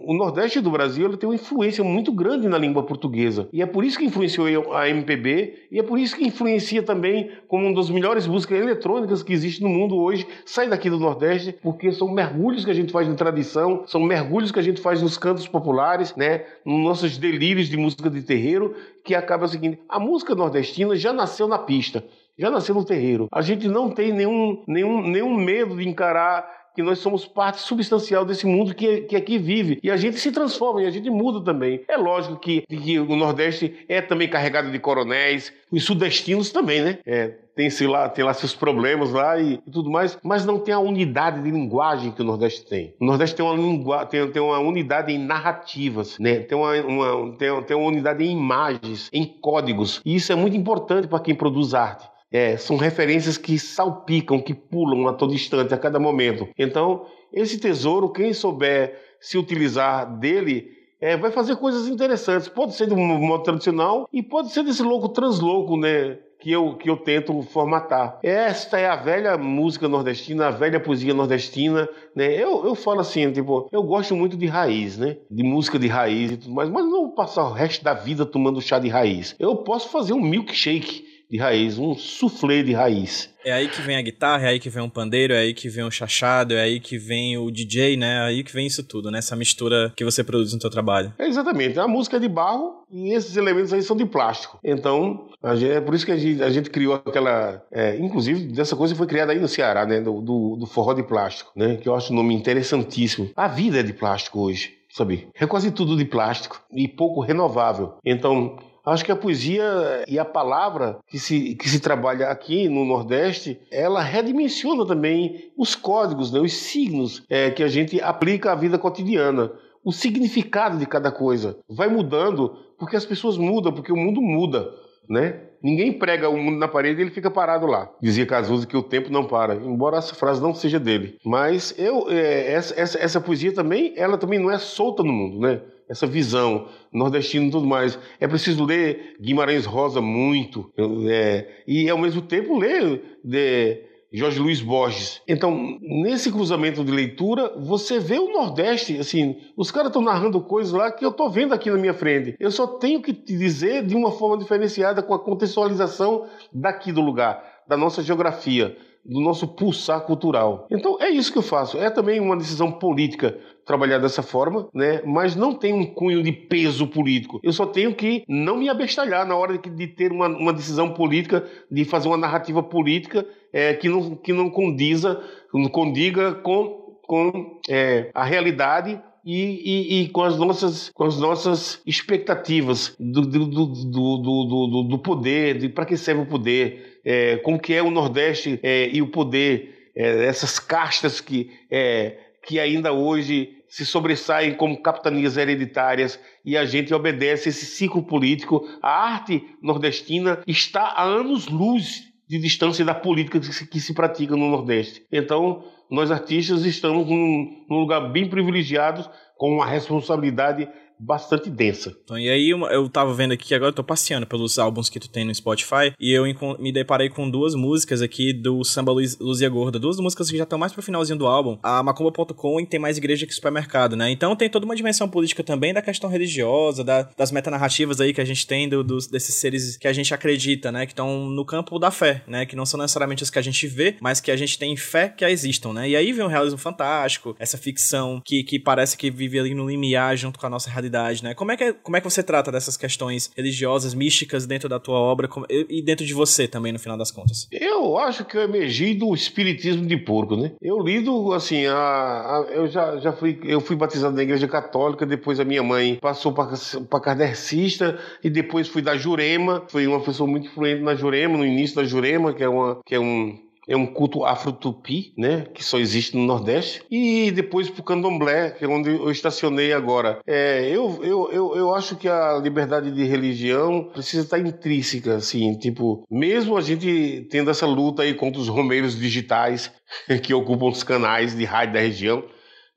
[0.06, 3.50] o Nordeste do Brasil ele tem uma influência muito grande na língua portuguesa.
[3.52, 7.32] E é por isso que influenciou a MPB, e é por isso que influencia também
[7.48, 11.56] como uma das melhores músicas eletrônicas que existe no mundo hoje, sai daqui do Nordeste,
[11.62, 15.02] porque são mergulhos que a gente faz na tradição, são mergulhos que a gente faz
[15.02, 19.80] nos cantos populares, né, nos nossos delírios de música de terreiro, que acaba o seguinte,
[19.90, 22.04] a música nordestina já nasceu na pista
[22.38, 23.28] já nasceu no terreiro.
[23.32, 28.26] A gente não tem nenhum, nenhum, nenhum medo de encarar que nós somos parte substancial
[28.26, 29.80] desse mundo que, que aqui vive.
[29.84, 31.84] E a gente se transforma e a gente muda também.
[31.88, 37.00] É lógico que, que o Nordeste é também carregado de coronéis, os sudestinos também, né?
[37.06, 40.60] É, tem, sei lá, tem lá seus problemas lá e, e, tudo mais, mas não
[40.60, 42.96] tem a unidade de linguagem que o Nordeste tem.
[43.00, 46.39] O Nordeste tem uma, lingua, tem, tem uma unidade em narrativas, né?
[46.39, 50.02] tem, uma, uma, tem, tem uma unidade em imagens, em códigos.
[50.06, 52.11] E isso é muito importante para quem produz arte.
[52.32, 56.48] É, são referências que salpicam, que pulam a todo instante, a cada momento.
[56.58, 62.48] Então, esse tesouro, quem souber se utilizar dele, é, vai fazer coisas interessantes.
[62.48, 66.20] Pode ser de um modo tradicional e pode ser desse louco translouco, né?
[66.39, 68.20] Que eu, que eu tento formatar.
[68.24, 72.34] Esta é a velha música nordestina, a velha poesia nordestina, né?
[72.34, 75.17] Eu, eu falo assim, tipo, eu gosto muito de raiz, né?
[75.30, 78.26] De música de raiz e tudo mais, mas não vou passar o resto da vida
[78.26, 79.36] tomando chá de raiz.
[79.39, 83.32] Eu posso fazer um milkshake de raiz, um soufflé de raiz.
[83.44, 85.70] É aí que vem a guitarra, é aí que vem um pandeiro, é aí que
[85.70, 88.17] vem o chachado, é aí que vem o DJ, né?
[88.17, 89.20] É aí que vem isso tudo, né?
[89.20, 91.13] Essa mistura que você produz no seu trabalho.
[91.17, 91.80] É exatamente.
[91.80, 94.60] A música é de barro e esses elementos aí são de plástico.
[94.63, 97.63] Então, gente, é por isso que a gente, a gente criou aquela...
[97.72, 100.02] É, inclusive, dessa coisa foi criada aí no Ceará, né?
[100.02, 101.78] Do, do, do forró de plástico, né?
[101.78, 103.32] Que eu acho um nome interessantíssimo.
[103.36, 105.30] A vida é de plástico hoje, sabe?
[105.34, 107.94] É quase tudo de plástico e pouco renovável.
[108.06, 112.84] Então, Acho que a poesia e a palavra que se, que se trabalha aqui no
[112.84, 118.56] Nordeste, ela redimensiona também os códigos, né, os signos é, que a gente aplica à
[118.56, 119.52] vida cotidiana.
[119.84, 124.70] O significado de cada coisa vai mudando porque as pessoas mudam, porque o mundo muda,
[125.08, 125.41] né?
[125.63, 127.91] Ninguém prega o mundo na parede e ele fica parado lá.
[128.02, 131.17] Dizia Cazuza que o tempo não para, embora essa frase não seja dele.
[131.24, 135.39] Mas eu, é, essa, essa, essa poesia também, ela também não é solta no mundo,
[135.39, 135.62] né?
[135.92, 138.00] Essa visão nordestina e tudo mais.
[138.20, 140.72] É preciso ler Guimarães Rosa muito
[141.10, 145.22] é, e, ao mesmo tempo, ler de Jorge Luiz Borges.
[145.28, 150.72] Então, nesse cruzamento de leitura, você vê o Nordeste, assim, os caras estão narrando coisas
[150.72, 152.36] lá que eu estou vendo aqui na minha frente.
[152.40, 157.02] Eu só tenho que te dizer de uma forma diferenciada com a contextualização daqui do
[157.02, 160.68] lugar, da nossa geografia do nosso pulsar cultural.
[160.70, 161.78] Então é isso que eu faço.
[161.78, 165.02] É também uma decisão política trabalhar dessa forma, né?
[165.06, 167.40] Mas não tem um cunho de peso político.
[167.44, 170.94] Eu só tenho que não me abestalhar na hora de, de ter uma, uma, decisão
[170.94, 175.22] política, de fazer uma narrativa política é, que, não, que não condiza,
[175.54, 181.18] não condiga com, com é, a realidade e, e, e, com, as nossas, com as
[181.20, 187.38] nossas expectativas do, do, do, do, do poder, de para que serve o poder, é,
[187.38, 192.60] como que é o Nordeste é, e o poder, é, essas castas que, é, que
[192.60, 198.68] ainda hoje se sobressaem como capitanias hereditárias e a gente obedece esse ciclo político.
[198.82, 204.36] A arte nordestina está a anos-luz de distância da política que se, que se pratica
[204.36, 205.06] no Nordeste.
[205.12, 210.70] Então, nós artistas estamos num, num lugar bem privilegiado, com uma responsabilidade
[211.02, 211.96] bastante densa.
[212.04, 215.10] Então, e aí eu tava vendo aqui, agora eu tô passeando pelos álbuns que tu
[215.10, 216.24] tem no Spotify, e eu
[216.60, 220.44] me deparei com duas músicas aqui do Samba Luz, Luzia Gorda, duas músicas que já
[220.44, 224.12] estão mais pro finalzinho do álbum, a Macumba.com e Tem Mais Igreja que Supermercado, né?
[224.12, 228.22] Então tem toda uma dimensão política também da questão religiosa, da, das metanarrativas aí que
[228.22, 230.86] a gente tem do, dos, desses seres que a gente acredita, né?
[230.86, 232.46] Que estão no campo da fé, né?
[232.46, 235.10] Que não são necessariamente os que a gente vê, mas que a gente tem fé
[235.10, 235.90] que existam, né?
[235.90, 239.68] E aí vem o realismo fantástico, essa ficção que, que parece que vive ali no
[239.68, 240.91] limiar junto com a nossa realidade
[241.24, 241.34] né?
[241.34, 244.80] Como é que, é, como é que você trata dessas questões religiosas, místicas dentro da
[244.80, 247.48] tua obra e dentro de você também, no final das contas?
[247.52, 250.52] Eu acho que eu emergi do espiritismo de porco, né?
[250.62, 255.06] Eu lido, assim, a, a eu já, já fui, eu fui batizado na igreja católica,
[255.06, 260.30] depois a minha mãe passou para kardecista e depois fui da Jurema, foi uma pessoa
[260.30, 263.78] muito influente na Jurema, no início da Jurema, que é uma, que é um é
[263.78, 265.45] um culto afro-tupi, né?
[265.53, 266.84] Que só existe no Nordeste.
[266.91, 270.19] E depois pro candomblé, que é onde eu estacionei agora.
[270.28, 275.57] É, eu, eu, eu, eu acho que a liberdade de religião precisa estar intrínseca, assim,
[275.57, 279.72] tipo, mesmo a gente tendo essa luta aí contra os romeiros digitais
[280.22, 282.24] que ocupam os canais de rádio da região,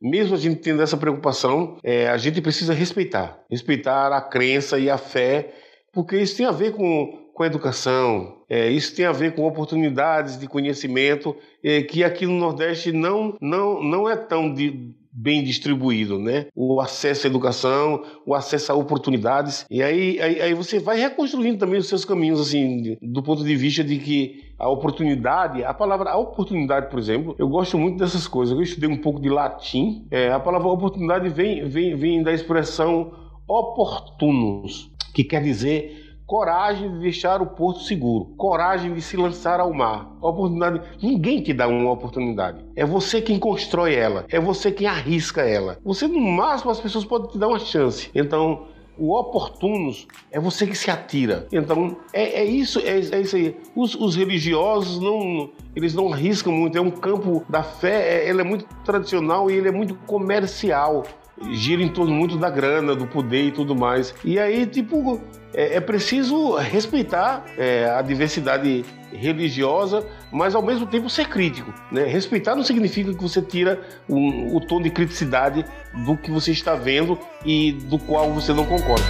[0.01, 3.41] mesmo a gente tendo essa preocupação, é, a gente precisa respeitar.
[3.51, 5.55] Respeitar a crença e a fé,
[5.93, 9.45] porque isso tem a ver com, com a educação, é, isso tem a ver com
[9.45, 15.43] oportunidades de conhecimento é, que aqui no Nordeste não, não, não é tão de, bem
[15.43, 16.47] distribuído, né?
[16.55, 19.65] O acesso à educação, o acesso a oportunidades.
[19.71, 23.55] E aí, aí, aí, você vai reconstruindo também os seus caminhos, assim, do ponto de
[23.55, 28.27] vista de que a oportunidade, a palavra a oportunidade, por exemplo, eu gosto muito dessas
[28.27, 28.57] coisas.
[28.57, 30.07] Eu estudei um pouco de latim.
[30.11, 33.13] É, a palavra oportunidade vem, vem, vem da expressão
[33.47, 36.04] oportunos, que quer dizer
[36.35, 40.17] coragem de deixar o porto seguro, coragem de se lançar ao mar.
[40.21, 42.59] Oportunidade, ninguém te dá uma oportunidade.
[42.75, 45.79] É você quem constrói ela, é você quem arrisca ela.
[45.85, 48.11] Você no máximo as pessoas podem te dar uma chance.
[48.13, 48.67] Então,
[48.99, 51.47] o oportunos é você que se atira.
[51.53, 53.57] Então, é, é isso, é, é, isso aí.
[53.77, 56.77] Os, os, religiosos não, eles não arriscam muito.
[56.77, 61.05] É um campo da fé, é, ele é muito tradicional e ele é muito comercial.
[61.53, 64.15] Gira em torno muito da grana, do poder e tudo mais.
[64.25, 65.21] E aí, tipo,
[65.53, 71.73] é, é preciso respeitar é, a diversidade religiosa, mas ao mesmo tempo ser crítico.
[71.91, 72.05] Né?
[72.05, 75.65] Respeitar não significa que você tira um, o tom de criticidade
[76.05, 79.07] do que você está vendo e do qual você não concorda.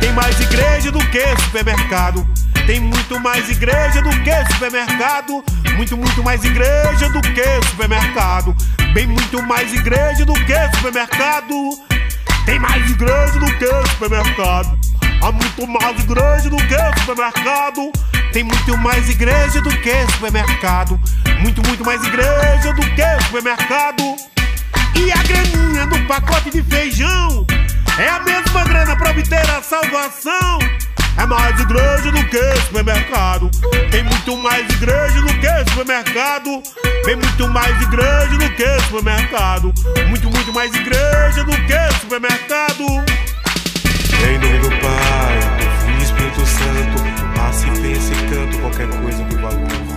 [0.00, 2.26] Tem mais igreja do que supermercado.
[2.66, 5.44] Tem muito mais igreja do que supermercado.
[5.76, 8.54] Muito, muito mais igreja do que supermercado.
[8.92, 11.54] Bem muito mais igreja do que supermercado.
[12.44, 14.78] Tem mais igreja do que supermercado.
[15.22, 17.90] Há muito mais igreja do que supermercado.
[18.34, 21.00] Tem muito mais igreja do que supermercado.
[21.40, 24.16] Muito, muito mais igreja do que supermercado.
[24.94, 27.46] E a graninha do pacote de feijão
[27.98, 30.58] é a mesma grana pra obter a salvação.
[31.18, 33.50] É mais igreja do que supermercado.
[33.90, 36.62] Tem muito mais igreja do que supermercado.
[37.04, 39.72] Tem muito mais igreja do que supermercado.
[40.08, 42.82] Muito, muito mais igreja do que supermercado.
[44.24, 49.24] Em nome do Pai, do Filho e Espírito Santo, passe, pense e canto qualquer coisa
[49.24, 49.91] que valor.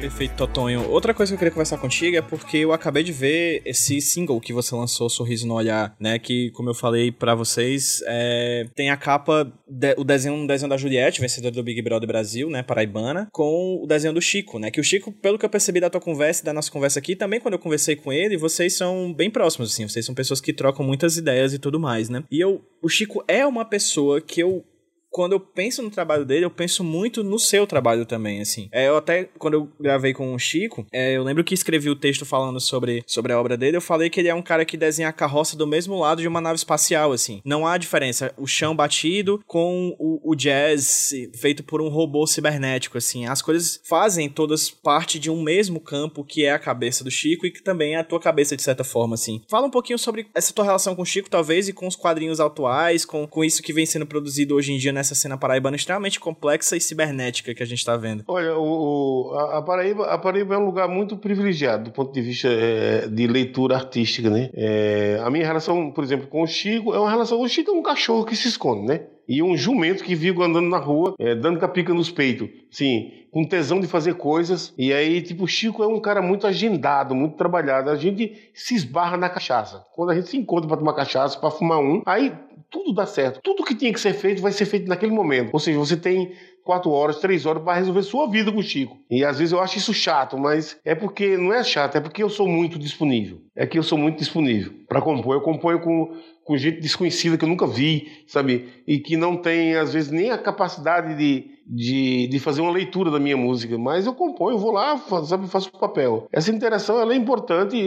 [0.00, 0.88] Perfeito, Totonho.
[0.88, 4.40] Outra coisa que eu queria conversar contigo é porque eu acabei de ver esse single
[4.40, 6.20] que você lançou, Sorriso no Olhar, né?
[6.20, 8.64] Que, como eu falei para vocês, é...
[8.76, 9.94] tem a capa, de...
[9.98, 12.62] o desenho, um desenho da Juliette, vencedora do Big Brother Brasil, né?
[12.62, 14.70] Paraibana, com o desenho do Chico, né?
[14.70, 17.40] Que o Chico, pelo que eu percebi da tua conversa, da nossa conversa aqui, também
[17.40, 19.88] quando eu conversei com ele, vocês são bem próximos, assim.
[19.88, 22.22] Vocês são pessoas que trocam muitas ideias e tudo mais, né?
[22.30, 24.64] E eu, o Chico é uma pessoa que eu
[25.10, 28.68] quando eu penso no trabalho dele, eu penso muito no seu trabalho também, assim.
[28.72, 31.96] É, eu até, quando eu gravei com o Chico, é, eu lembro que escrevi o
[31.96, 34.76] texto falando sobre, sobre a obra dele, eu falei que ele é um cara que
[34.76, 37.40] desenha a carroça do mesmo lado de uma nave espacial, assim.
[37.44, 38.32] Não há diferença.
[38.36, 43.26] O chão batido com o, o jazz feito por um robô cibernético, assim.
[43.26, 47.46] As coisas fazem todas parte de um mesmo campo que é a cabeça do Chico
[47.46, 49.40] e que também é a tua cabeça, de certa forma, assim.
[49.48, 52.40] Fala um pouquinho sobre essa tua relação com o Chico, talvez, e com os quadrinhos
[52.40, 56.20] atuais, com, com isso que vem sendo produzido hoje em dia nessa cena paraibana extremamente
[56.20, 58.24] complexa e cibernética que a gente tá vendo.
[58.26, 62.20] Olha, o, a, a, Paraíba, a Paraíba é um lugar muito privilegiado do ponto de
[62.20, 64.50] vista é, de leitura artística, né?
[64.54, 67.40] É, a minha relação, por exemplo, com o Chico é uma relação.
[67.40, 69.06] O Chico é um cachorro que se esconde, né?
[69.28, 72.48] E um jumento que vive andando na rua, é, dando capica nos peitos.
[72.70, 74.72] Sim, com tesão de fazer coisas.
[74.76, 77.90] E aí, tipo, o Chico é um cara muito agendado, muito trabalhado.
[77.90, 79.84] A gente se esbarra na cachaça.
[79.94, 82.32] Quando a gente se encontra para tomar cachaça, para fumar um, aí
[82.70, 83.40] tudo dá certo.
[83.42, 85.50] Tudo que tinha que ser feito vai ser feito naquele momento.
[85.52, 86.32] Ou seja, você tem
[86.68, 88.98] quatro horas, três horas para resolver sua vida com o Chico.
[89.10, 92.22] E às vezes eu acho isso chato, mas é porque não é chato, é porque
[92.22, 93.40] eu sou muito disponível.
[93.56, 95.34] É que eu sou muito disponível para compor.
[95.34, 96.14] Eu componho com,
[96.44, 98.68] com gente desconhecida que eu nunca vi, sabe?
[98.86, 103.10] E que não tem, às vezes, nem a capacidade de, de, de fazer uma leitura
[103.10, 103.78] da minha música.
[103.78, 106.28] Mas eu componho, vou lá, sabe, faço o papel.
[106.30, 107.78] Essa interação ela é importante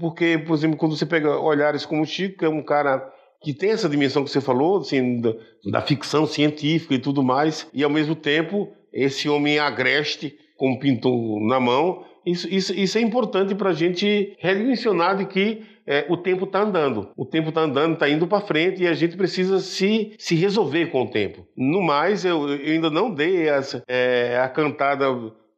[0.00, 3.06] porque, por exemplo, quando você pega olhares como o Chico, que é um cara
[3.42, 5.34] que tem essa dimensão que você falou, assim, da,
[5.70, 10.78] da, ficção científica e tudo mais, e ao mesmo tempo esse homem agreste com um
[10.78, 16.04] pintor na mão, isso, isso, isso é importante para a gente redimensionar de que é,
[16.08, 17.08] o tempo está andando.
[17.16, 20.86] O tempo está andando, está indo para frente e a gente precisa se, se resolver
[20.86, 21.46] com o tempo.
[21.56, 25.06] No mais, eu, eu ainda não dei essa, é, a cantada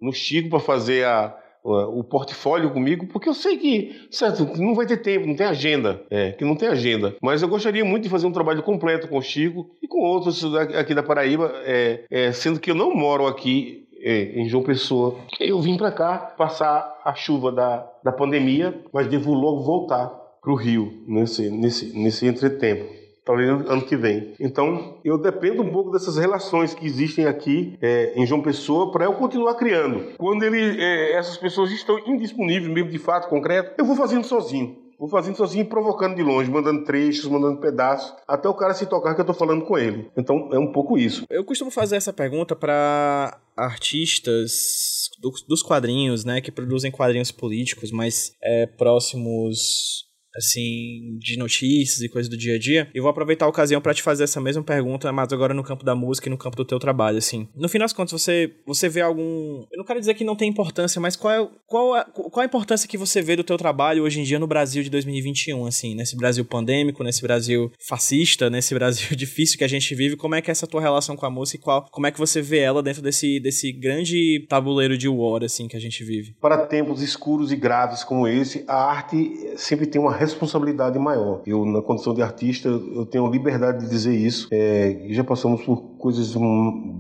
[0.01, 4.85] no Chico para fazer a, o portfólio comigo, porque eu sei que, certo, não vai
[4.85, 7.15] ter tempo, não tem agenda, é, que não tem agenda.
[7.23, 10.43] Mas eu gostaria muito de fazer um trabalho completo com o Chico e com outros
[10.55, 15.17] aqui da Paraíba, é, é, sendo que eu não moro aqui é, em João Pessoa.
[15.39, 20.07] Eu vim para cá passar a chuva da, da pandemia, mas devo logo voltar
[20.43, 24.35] para o Rio nesse, nesse, nesse entretempo talvez ano que vem.
[24.41, 29.05] Então, eu dependo um pouco dessas relações que existem aqui é, em João Pessoa para
[29.05, 30.13] eu continuar criando.
[30.19, 34.83] Quando ele, é, essas pessoas estão indisponíveis, mesmo de fato concreto, eu vou fazendo sozinho.
[35.03, 39.17] Vou fazendo sozinho, provocando de longe, mandando trechos, mandando pedaços, até o cara se tocar
[39.17, 40.09] que eu tô falando com ele.
[40.17, 41.25] Então é um pouco isso.
[41.29, 45.11] Eu costumo fazer essa pergunta para artistas
[45.49, 50.07] dos quadrinhos, né, que produzem quadrinhos políticos mais é, próximos
[50.37, 52.91] assim, de notícias e coisas do dia a dia.
[52.95, 55.85] Eu vou aproveitar a ocasião para te fazer essa mesma pergunta, mas agora no campo
[55.85, 57.49] da música e no campo do teu trabalho, assim.
[57.55, 59.65] No fim das contas, você, você vê algum...
[59.71, 62.45] Eu não quero dizer que não tem importância, mas qual é, qual, é, qual a
[62.45, 65.95] importância que você vê do teu trabalho hoje em dia no Brasil de 2021, assim,
[65.95, 70.43] nesse Brasil pandêmico, nesse Brasil fascista, nesse Brasil difícil que a gente vive, como é
[70.43, 72.59] que é essa tua relação com a música e qual, como é que você vê
[72.59, 76.35] ela dentro desse, desse grande tabuleiro de war, assim, que a gente vive?
[76.41, 81.43] Para tempos escuros e graves como esse, a arte sempre tem uma responsabilidade maior.
[81.47, 84.49] Eu, na condição de artista, eu tenho liberdade de dizer isso.
[84.53, 86.35] É, já passamos por coisas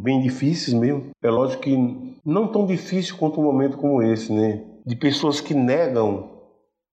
[0.02, 1.10] bem difíceis mesmo.
[1.22, 1.76] É lógico que
[2.24, 4.62] não tão difícil quanto um momento como esse, né?
[4.86, 6.30] De pessoas que negam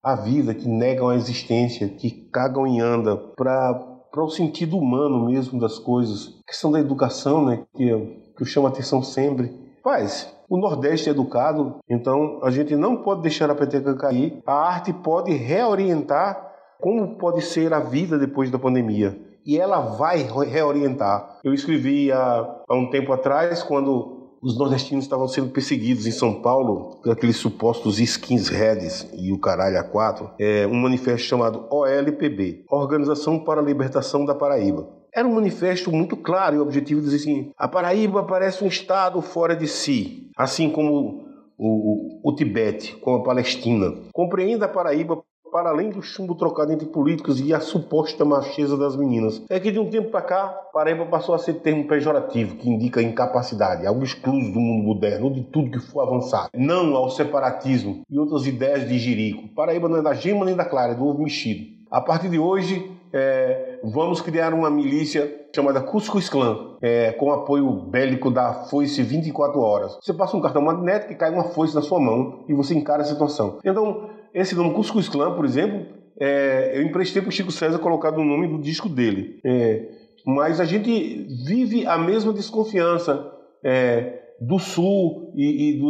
[0.03, 5.27] a vida, que negam a existência, que cagam e andam para para o sentido humano
[5.27, 6.39] mesmo das coisas.
[6.41, 9.53] A questão da educação, né, que eu, que eu chamo a atenção sempre.
[9.83, 14.41] Faz, o Nordeste é educado, então a gente não pode deixar a peteca cair.
[14.45, 16.49] A arte pode reorientar
[16.79, 19.17] como pode ser a vida depois da pandemia.
[19.45, 21.39] E ela vai reorientar.
[21.43, 26.41] Eu escrevi há, há um tempo atrás, quando os nordestinos estavam sendo perseguidos em São
[26.41, 32.63] Paulo por aqueles supostos skinheads e o caralho a quatro, é, um manifesto chamado OLPB,
[32.69, 34.98] Organização para a Libertação da Paraíba.
[35.13, 39.55] Era um manifesto muito claro e objetivo, dizer assim, a Paraíba parece um estado fora
[39.55, 41.25] de si, assim como
[41.57, 43.93] o, o, o Tibete, com a Palestina.
[44.13, 48.95] Compreenda a Paraíba para além do chumbo trocado entre políticos e a suposta macheza das
[48.95, 49.43] meninas.
[49.49, 53.01] É que de um tempo para cá, Paraíba passou a ser termo pejorativo, que indica
[53.01, 56.49] incapacidade, algo excluso do mundo moderno, de tudo que for avançado.
[56.53, 59.47] Não ao separatismo e outras ideias de jirico.
[59.55, 61.79] Paraíba não é da gema nem da clara, é do ovo mexido.
[61.89, 67.71] A partir de hoje, é, vamos criar uma milícia chamada Cuscuz Clã, é, com apoio
[67.71, 69.97] bélico da Foice 24 horas.
[70.01, 73.01] Você passa um cartão magnético e cai uma foice na sua mão e você encara
[73.01, 73.59] a situação.
[73.65, 75.85] Então, esse nome Cuscuz Clã, por exemplo,
[76.19, 79.39] é, eu emprestei para o Chico César colocado no nome do disco dele.
[79.43, 79.87] É,
[80.25, 83.31] mas a gente vive a mesma desconfiança
[83.63, 85.89] é, do Sul e, e, do,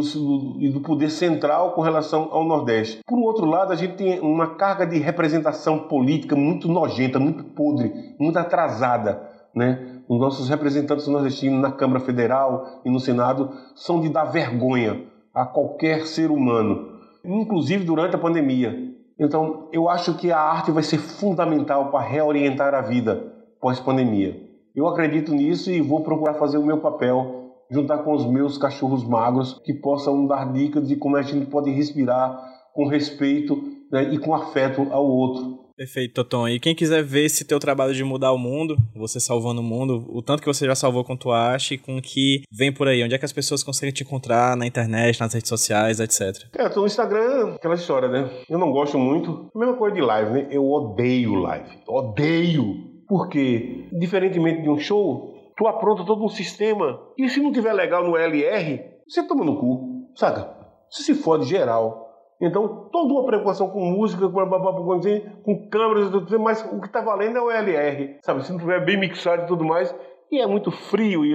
[0.60, 3.00] e, do, poder central com relação ao Nordeste.
[3.06, 7.92] Por outro lado, a gente tem uma carga de representação política muito nojenta, muito podre,
[8.18, 9.22] muito atrasada.
[9.54, 10.00] Né?
[10.08, 15.44] Os nossos representantes nordestinos na Câmara Federal e no Senado são de dar vergonha a
[15.44, 16.90] qualquer ser humano
[17.24, 18.90] inclusive durante a pandemia.
[19.18, 24.48] Então, eu acho que a arte vai ser fundamental para reorientar a vida pós-pandemia.
[24.74, 27.39] Eu acredito nisso e vou procurar fazer o meu papel,
[27.70, 31.70] juntar com os meus cachorros magros, que possam dar dicas de como a gente pode
[31.70, 32.38] respirar
[32.74, 35.60] com respeito né, e com afeto ao outro.
[35.80, 36.46] Perfeito, Toton.
[36.46, 40.04] E quem quiser ver esse teu trabalho de mudar o mundo, você salvando o mundo,
[40.10, 42.86] o tanto que você já salvou quanto tu acha e com o que vem por
[42.86, 46.48] aí, onde é que as pessoas conseguem te encontrar na internet, nas redes sociais, etc.
[46.54, 48.28] É, tô no Instagram, aquela história, né?
[48.50, 49.48] Eu não gosto muito.
[49.54, 50.48] Mesma coisa de live, né?
[50.50, 51.78] Eu odeio live.
[51.88, 52.90] Odeio.
[53.08, 58.02] Porque, diferentemente de um show, tu apronta todo um sistema e se não tiver legal
[58.02, 60.56] no LR, você toma no cu, saca?
[60.90, 62.08] Você se fode geral.
[62.40, 67.42] Então, toda uma preocupação com música, com, com câmeras, mas o que está valendo é
[67.42, 68.42] o LR, sabe?
[68.42, 69.94] Se não tiver bem mixado e tudo mais,
[70.32, 71.34] e é muito frio, e,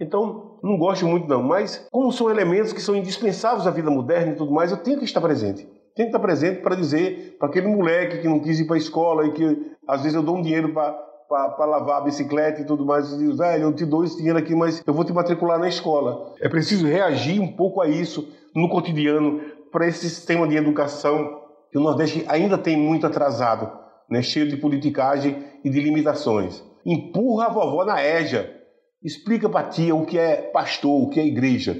[0.00, 1.42] então não gosto muito não.
[1.42, 4.98] Mas como são elementos que são indispensáveis à vida moderna e tudo mais, eu tenho
[5.00, 5.66] que estar presente.
[5.96, 8.78] Tenho que estar presente para dizer para aquele moleque que não quis ir para a
[8.78, 10.96] escola e que às vezes eu dou um dinheiro para
[11.28, 13.10] para lavar a bicicleta e tudo mais.
[13.10, 15.68] Eu digo, velho, eu te dou esse dinheiro aqui, mas eu vou te matricular na
[15.68, 16.34] escola.
[16.40, 19.40] É preciso reagir um pouco a isso no cotidiano,
[19.72, 23.68] para esse sistema de educação que o Nordeste ainda tem muito atrasado,
[24.08, 26.62] né, cheio de politicagem e de limitações.
[26.86, 28.48] Empurra a vovó na égia.
[29.02, 31.76] Explica para tia o que é pastor, o que é igreja.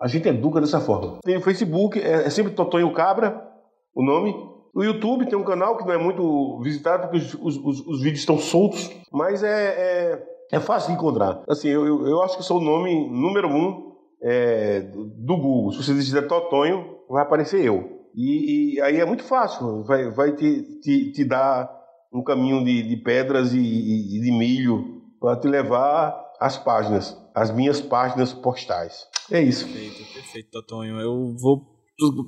[0.00, 1.18] A gente educa dessa forma.
[1.22, 3.46] Tem o Facebook, é, é sempre Totonho Cabra,
[3.94, 4.34] o nome.
[4.74, 8.02] O YouTube tem um canal que não é muito visitado porque os, os, os, os
[8.02, 11.42] vídeos estão soltos, mas é, é, é, fácil de encontrar.
[11.48, 15.72] Assim, eu, eu, eu acho que sou o nome número um é, do Google.
[15.72, 17.94] Se você digitar Totonho, vai aparecer eu.
[18.16, 21.70] E, e aí é muito fácil, vai, vai te, te, te dar
[22.12, 27.50] um caminho de, de pedras e, e, de milho para te levar às páginas, às
[27.50, 29.06] minhas páginas postais.
[29.30, 29.66] É isso.
[29.66, 31.00] Perfeito, perfeito, Totonho.
[31.00, 31.73] Eu vou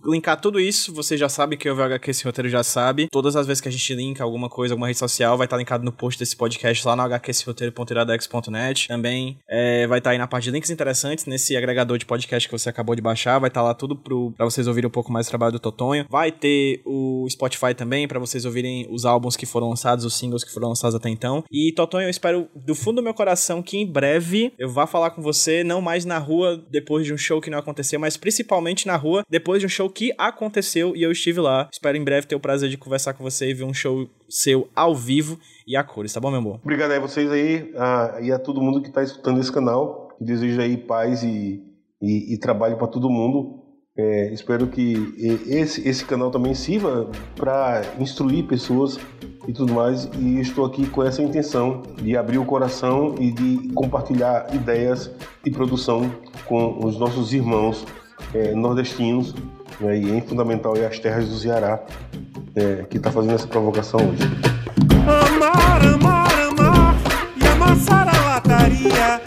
[0.06, 3.08] linkar tudo isso, você já sabe que o VHQ esse roteiro já sabe.
[3.10, 5.84] Todas as vezes que a gente linka alguma coisa, alguma rede social, vai estar linkado
[5.84, 8.88] no post desse podcast lá no hqsroteiro.iradex.net.
[8.88, 12.56] Também é, vai estar aí na parte de links interessantes, nesse agregador de podcast que
[12.56, 15.26] você acabou de baixar, vai estar lá tudo pro, pra vocês ouvirem um pouco mais
[15.26, 16.06] do trabalho do Totonho.
[16.08, 20.44] Vai ter o Spotify também, para vocês ouvirem os álbuns que foram lançados, os singles
[20.44, 21.44] que foram lançados até então.
[21.50, 25.10] E Totonho, eu espero do fundo do meu coração que em breve eu vá falar
[25.10, 28.86] com você, não mais na rua depois de um show que não aconteceu, mas principalmente
[28.86, 31.68] na rua depois depois de um show que aconteceu e eu estive lá.
[31.72, 34.68] Espero em breve ter o prazer de conversar com você e ver um show seu
[34.74, 36.60] ao vivo e a cores, tá bom, meu amor?
[36.62, 37.72] Obrigado a vocês aí
[38.22, 40.08] e a todo mundo que está escutando esse canal.
[40.20, 41.62] Desejo aí paz e,
[42.00, 43.62] e, e trabalho para todo mundo.
[43.98, 44.94] É, espero que
[45.46, 48.98] esse, esse canal também sirva para instruir pessoas
[49.48, 50.04] e tudo mais.
[50.18, 55.10] E estou aqui com essa intenção de abrir o coração e de compartilhar ideias
[55.42, 56.10] de produção
[56.46, 57.86] com os nossos irmãos
[58.36, 59.34] é, nordestinos,
[59.80, 61.80] né, e em fundamental é as terras do Ceará,
[62.54, 64.22] é, que está fazendo essa provocação hoje.
[65.06, 66.94] Amar, amar, amar,
[67.36, 69.20] e amassar a lataria,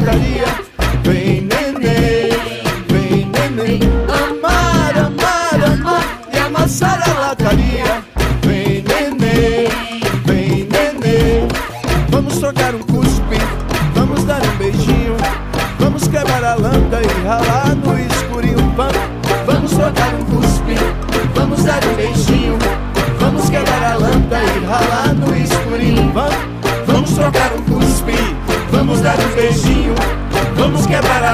[0.00, 0.44] amassar a lataria
[1.02, 1.49] Vem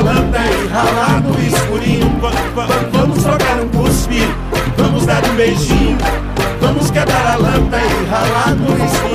[0.03, 2.21] vamos quebrar a lâmpada e ralar no escurinho.
[2.21, 4.21] Va- va- va- Vamos trocar um cuspe,
[4.77, 5.97] vamos dar um beijinho,
[6.61, 7.37] vamos quebrar a
[7.79, 9.06] e ralar no escurinho.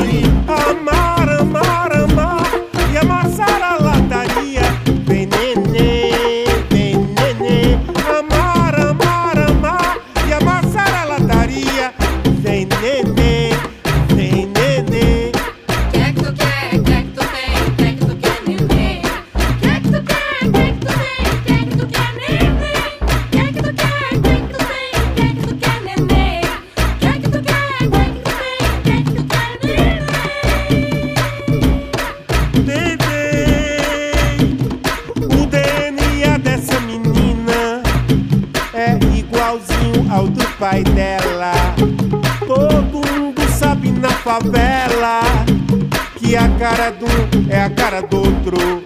[47.72, 48.84] Cara do outro.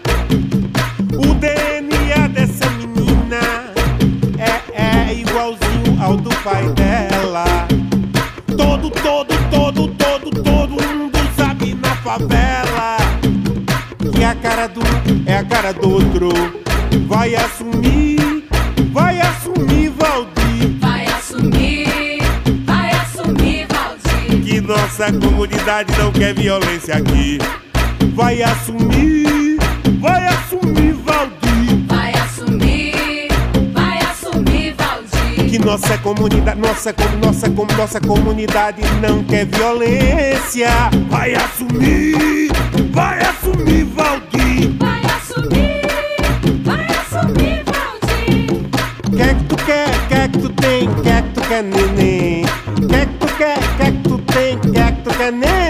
[1.17, 3.71] O DNA dessa menina
[4.37, 7.67] é, é igualzinho ao do pai dela.
[8.57, 12.97] Todo, todo, todo, todo, todo mundo sabe na favela
[14.13, 14.81] que a cara do
[15.25, 16.29] é a cara do outro.
[17.07, 18.47] Vai assumir,
[18.91, 20.79] vai assumir, Valdir.
[20.79, 22.21] Vai assumir,
[22.65, 23.67] vai assumir.
[24.61, 27.37] nossa comunidade não quer violência aqui.
[28.15, 29.57] Vai assumir,
[29.99, 31.85] vai assumir, Valdir.
[31.87, 33.27] Vai assumir,
[33.73, 35.49] vai assumir, Valdir.
[35.49, 40.69] Que nossa comunidade, nossa, com- nossa, com- nossa comunidade não quer violência.
[41.09, 42.51] Vai assumir,
[42.91, 44.71] vai assumir, Valdir.
[44.79, 45.81] Vai assumir,
[46.63, 48.47] vai assumir, Valdir.
[49.11, 52.45] Que que tu quer, que que tu tem, que que tu quer, neném?
[52.75, 55.64] Que que tu quer, que que tu tem, que que tu quer, neném?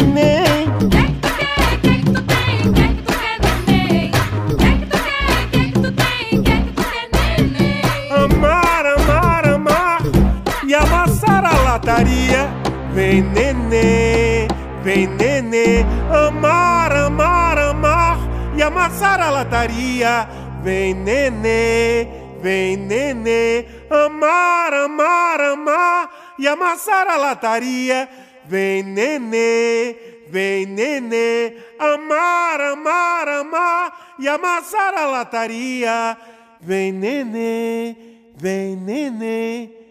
[13.16, 14.48] Vem, neném,
[14.84, 15.86] vem, neném.
[16.12, 18.18] Amar, amar, amar
[18.58, 20.28] e amassar a lataria.
[20.62, 22.10] Vem, neném,
[22.42, 23.68] vem, neném.
[23.90, 28.10] Amar, amar, amar e amassar a lataria.
[28.44, 29.96] Vem, neném,
[30.28, 31.56] vem, neném.
[31.80, 36.18] Amar, amar, amar e amassar a lataria.
[36.60, 37.96] Vem, neném,
[38.36, 39.85] vem, neném.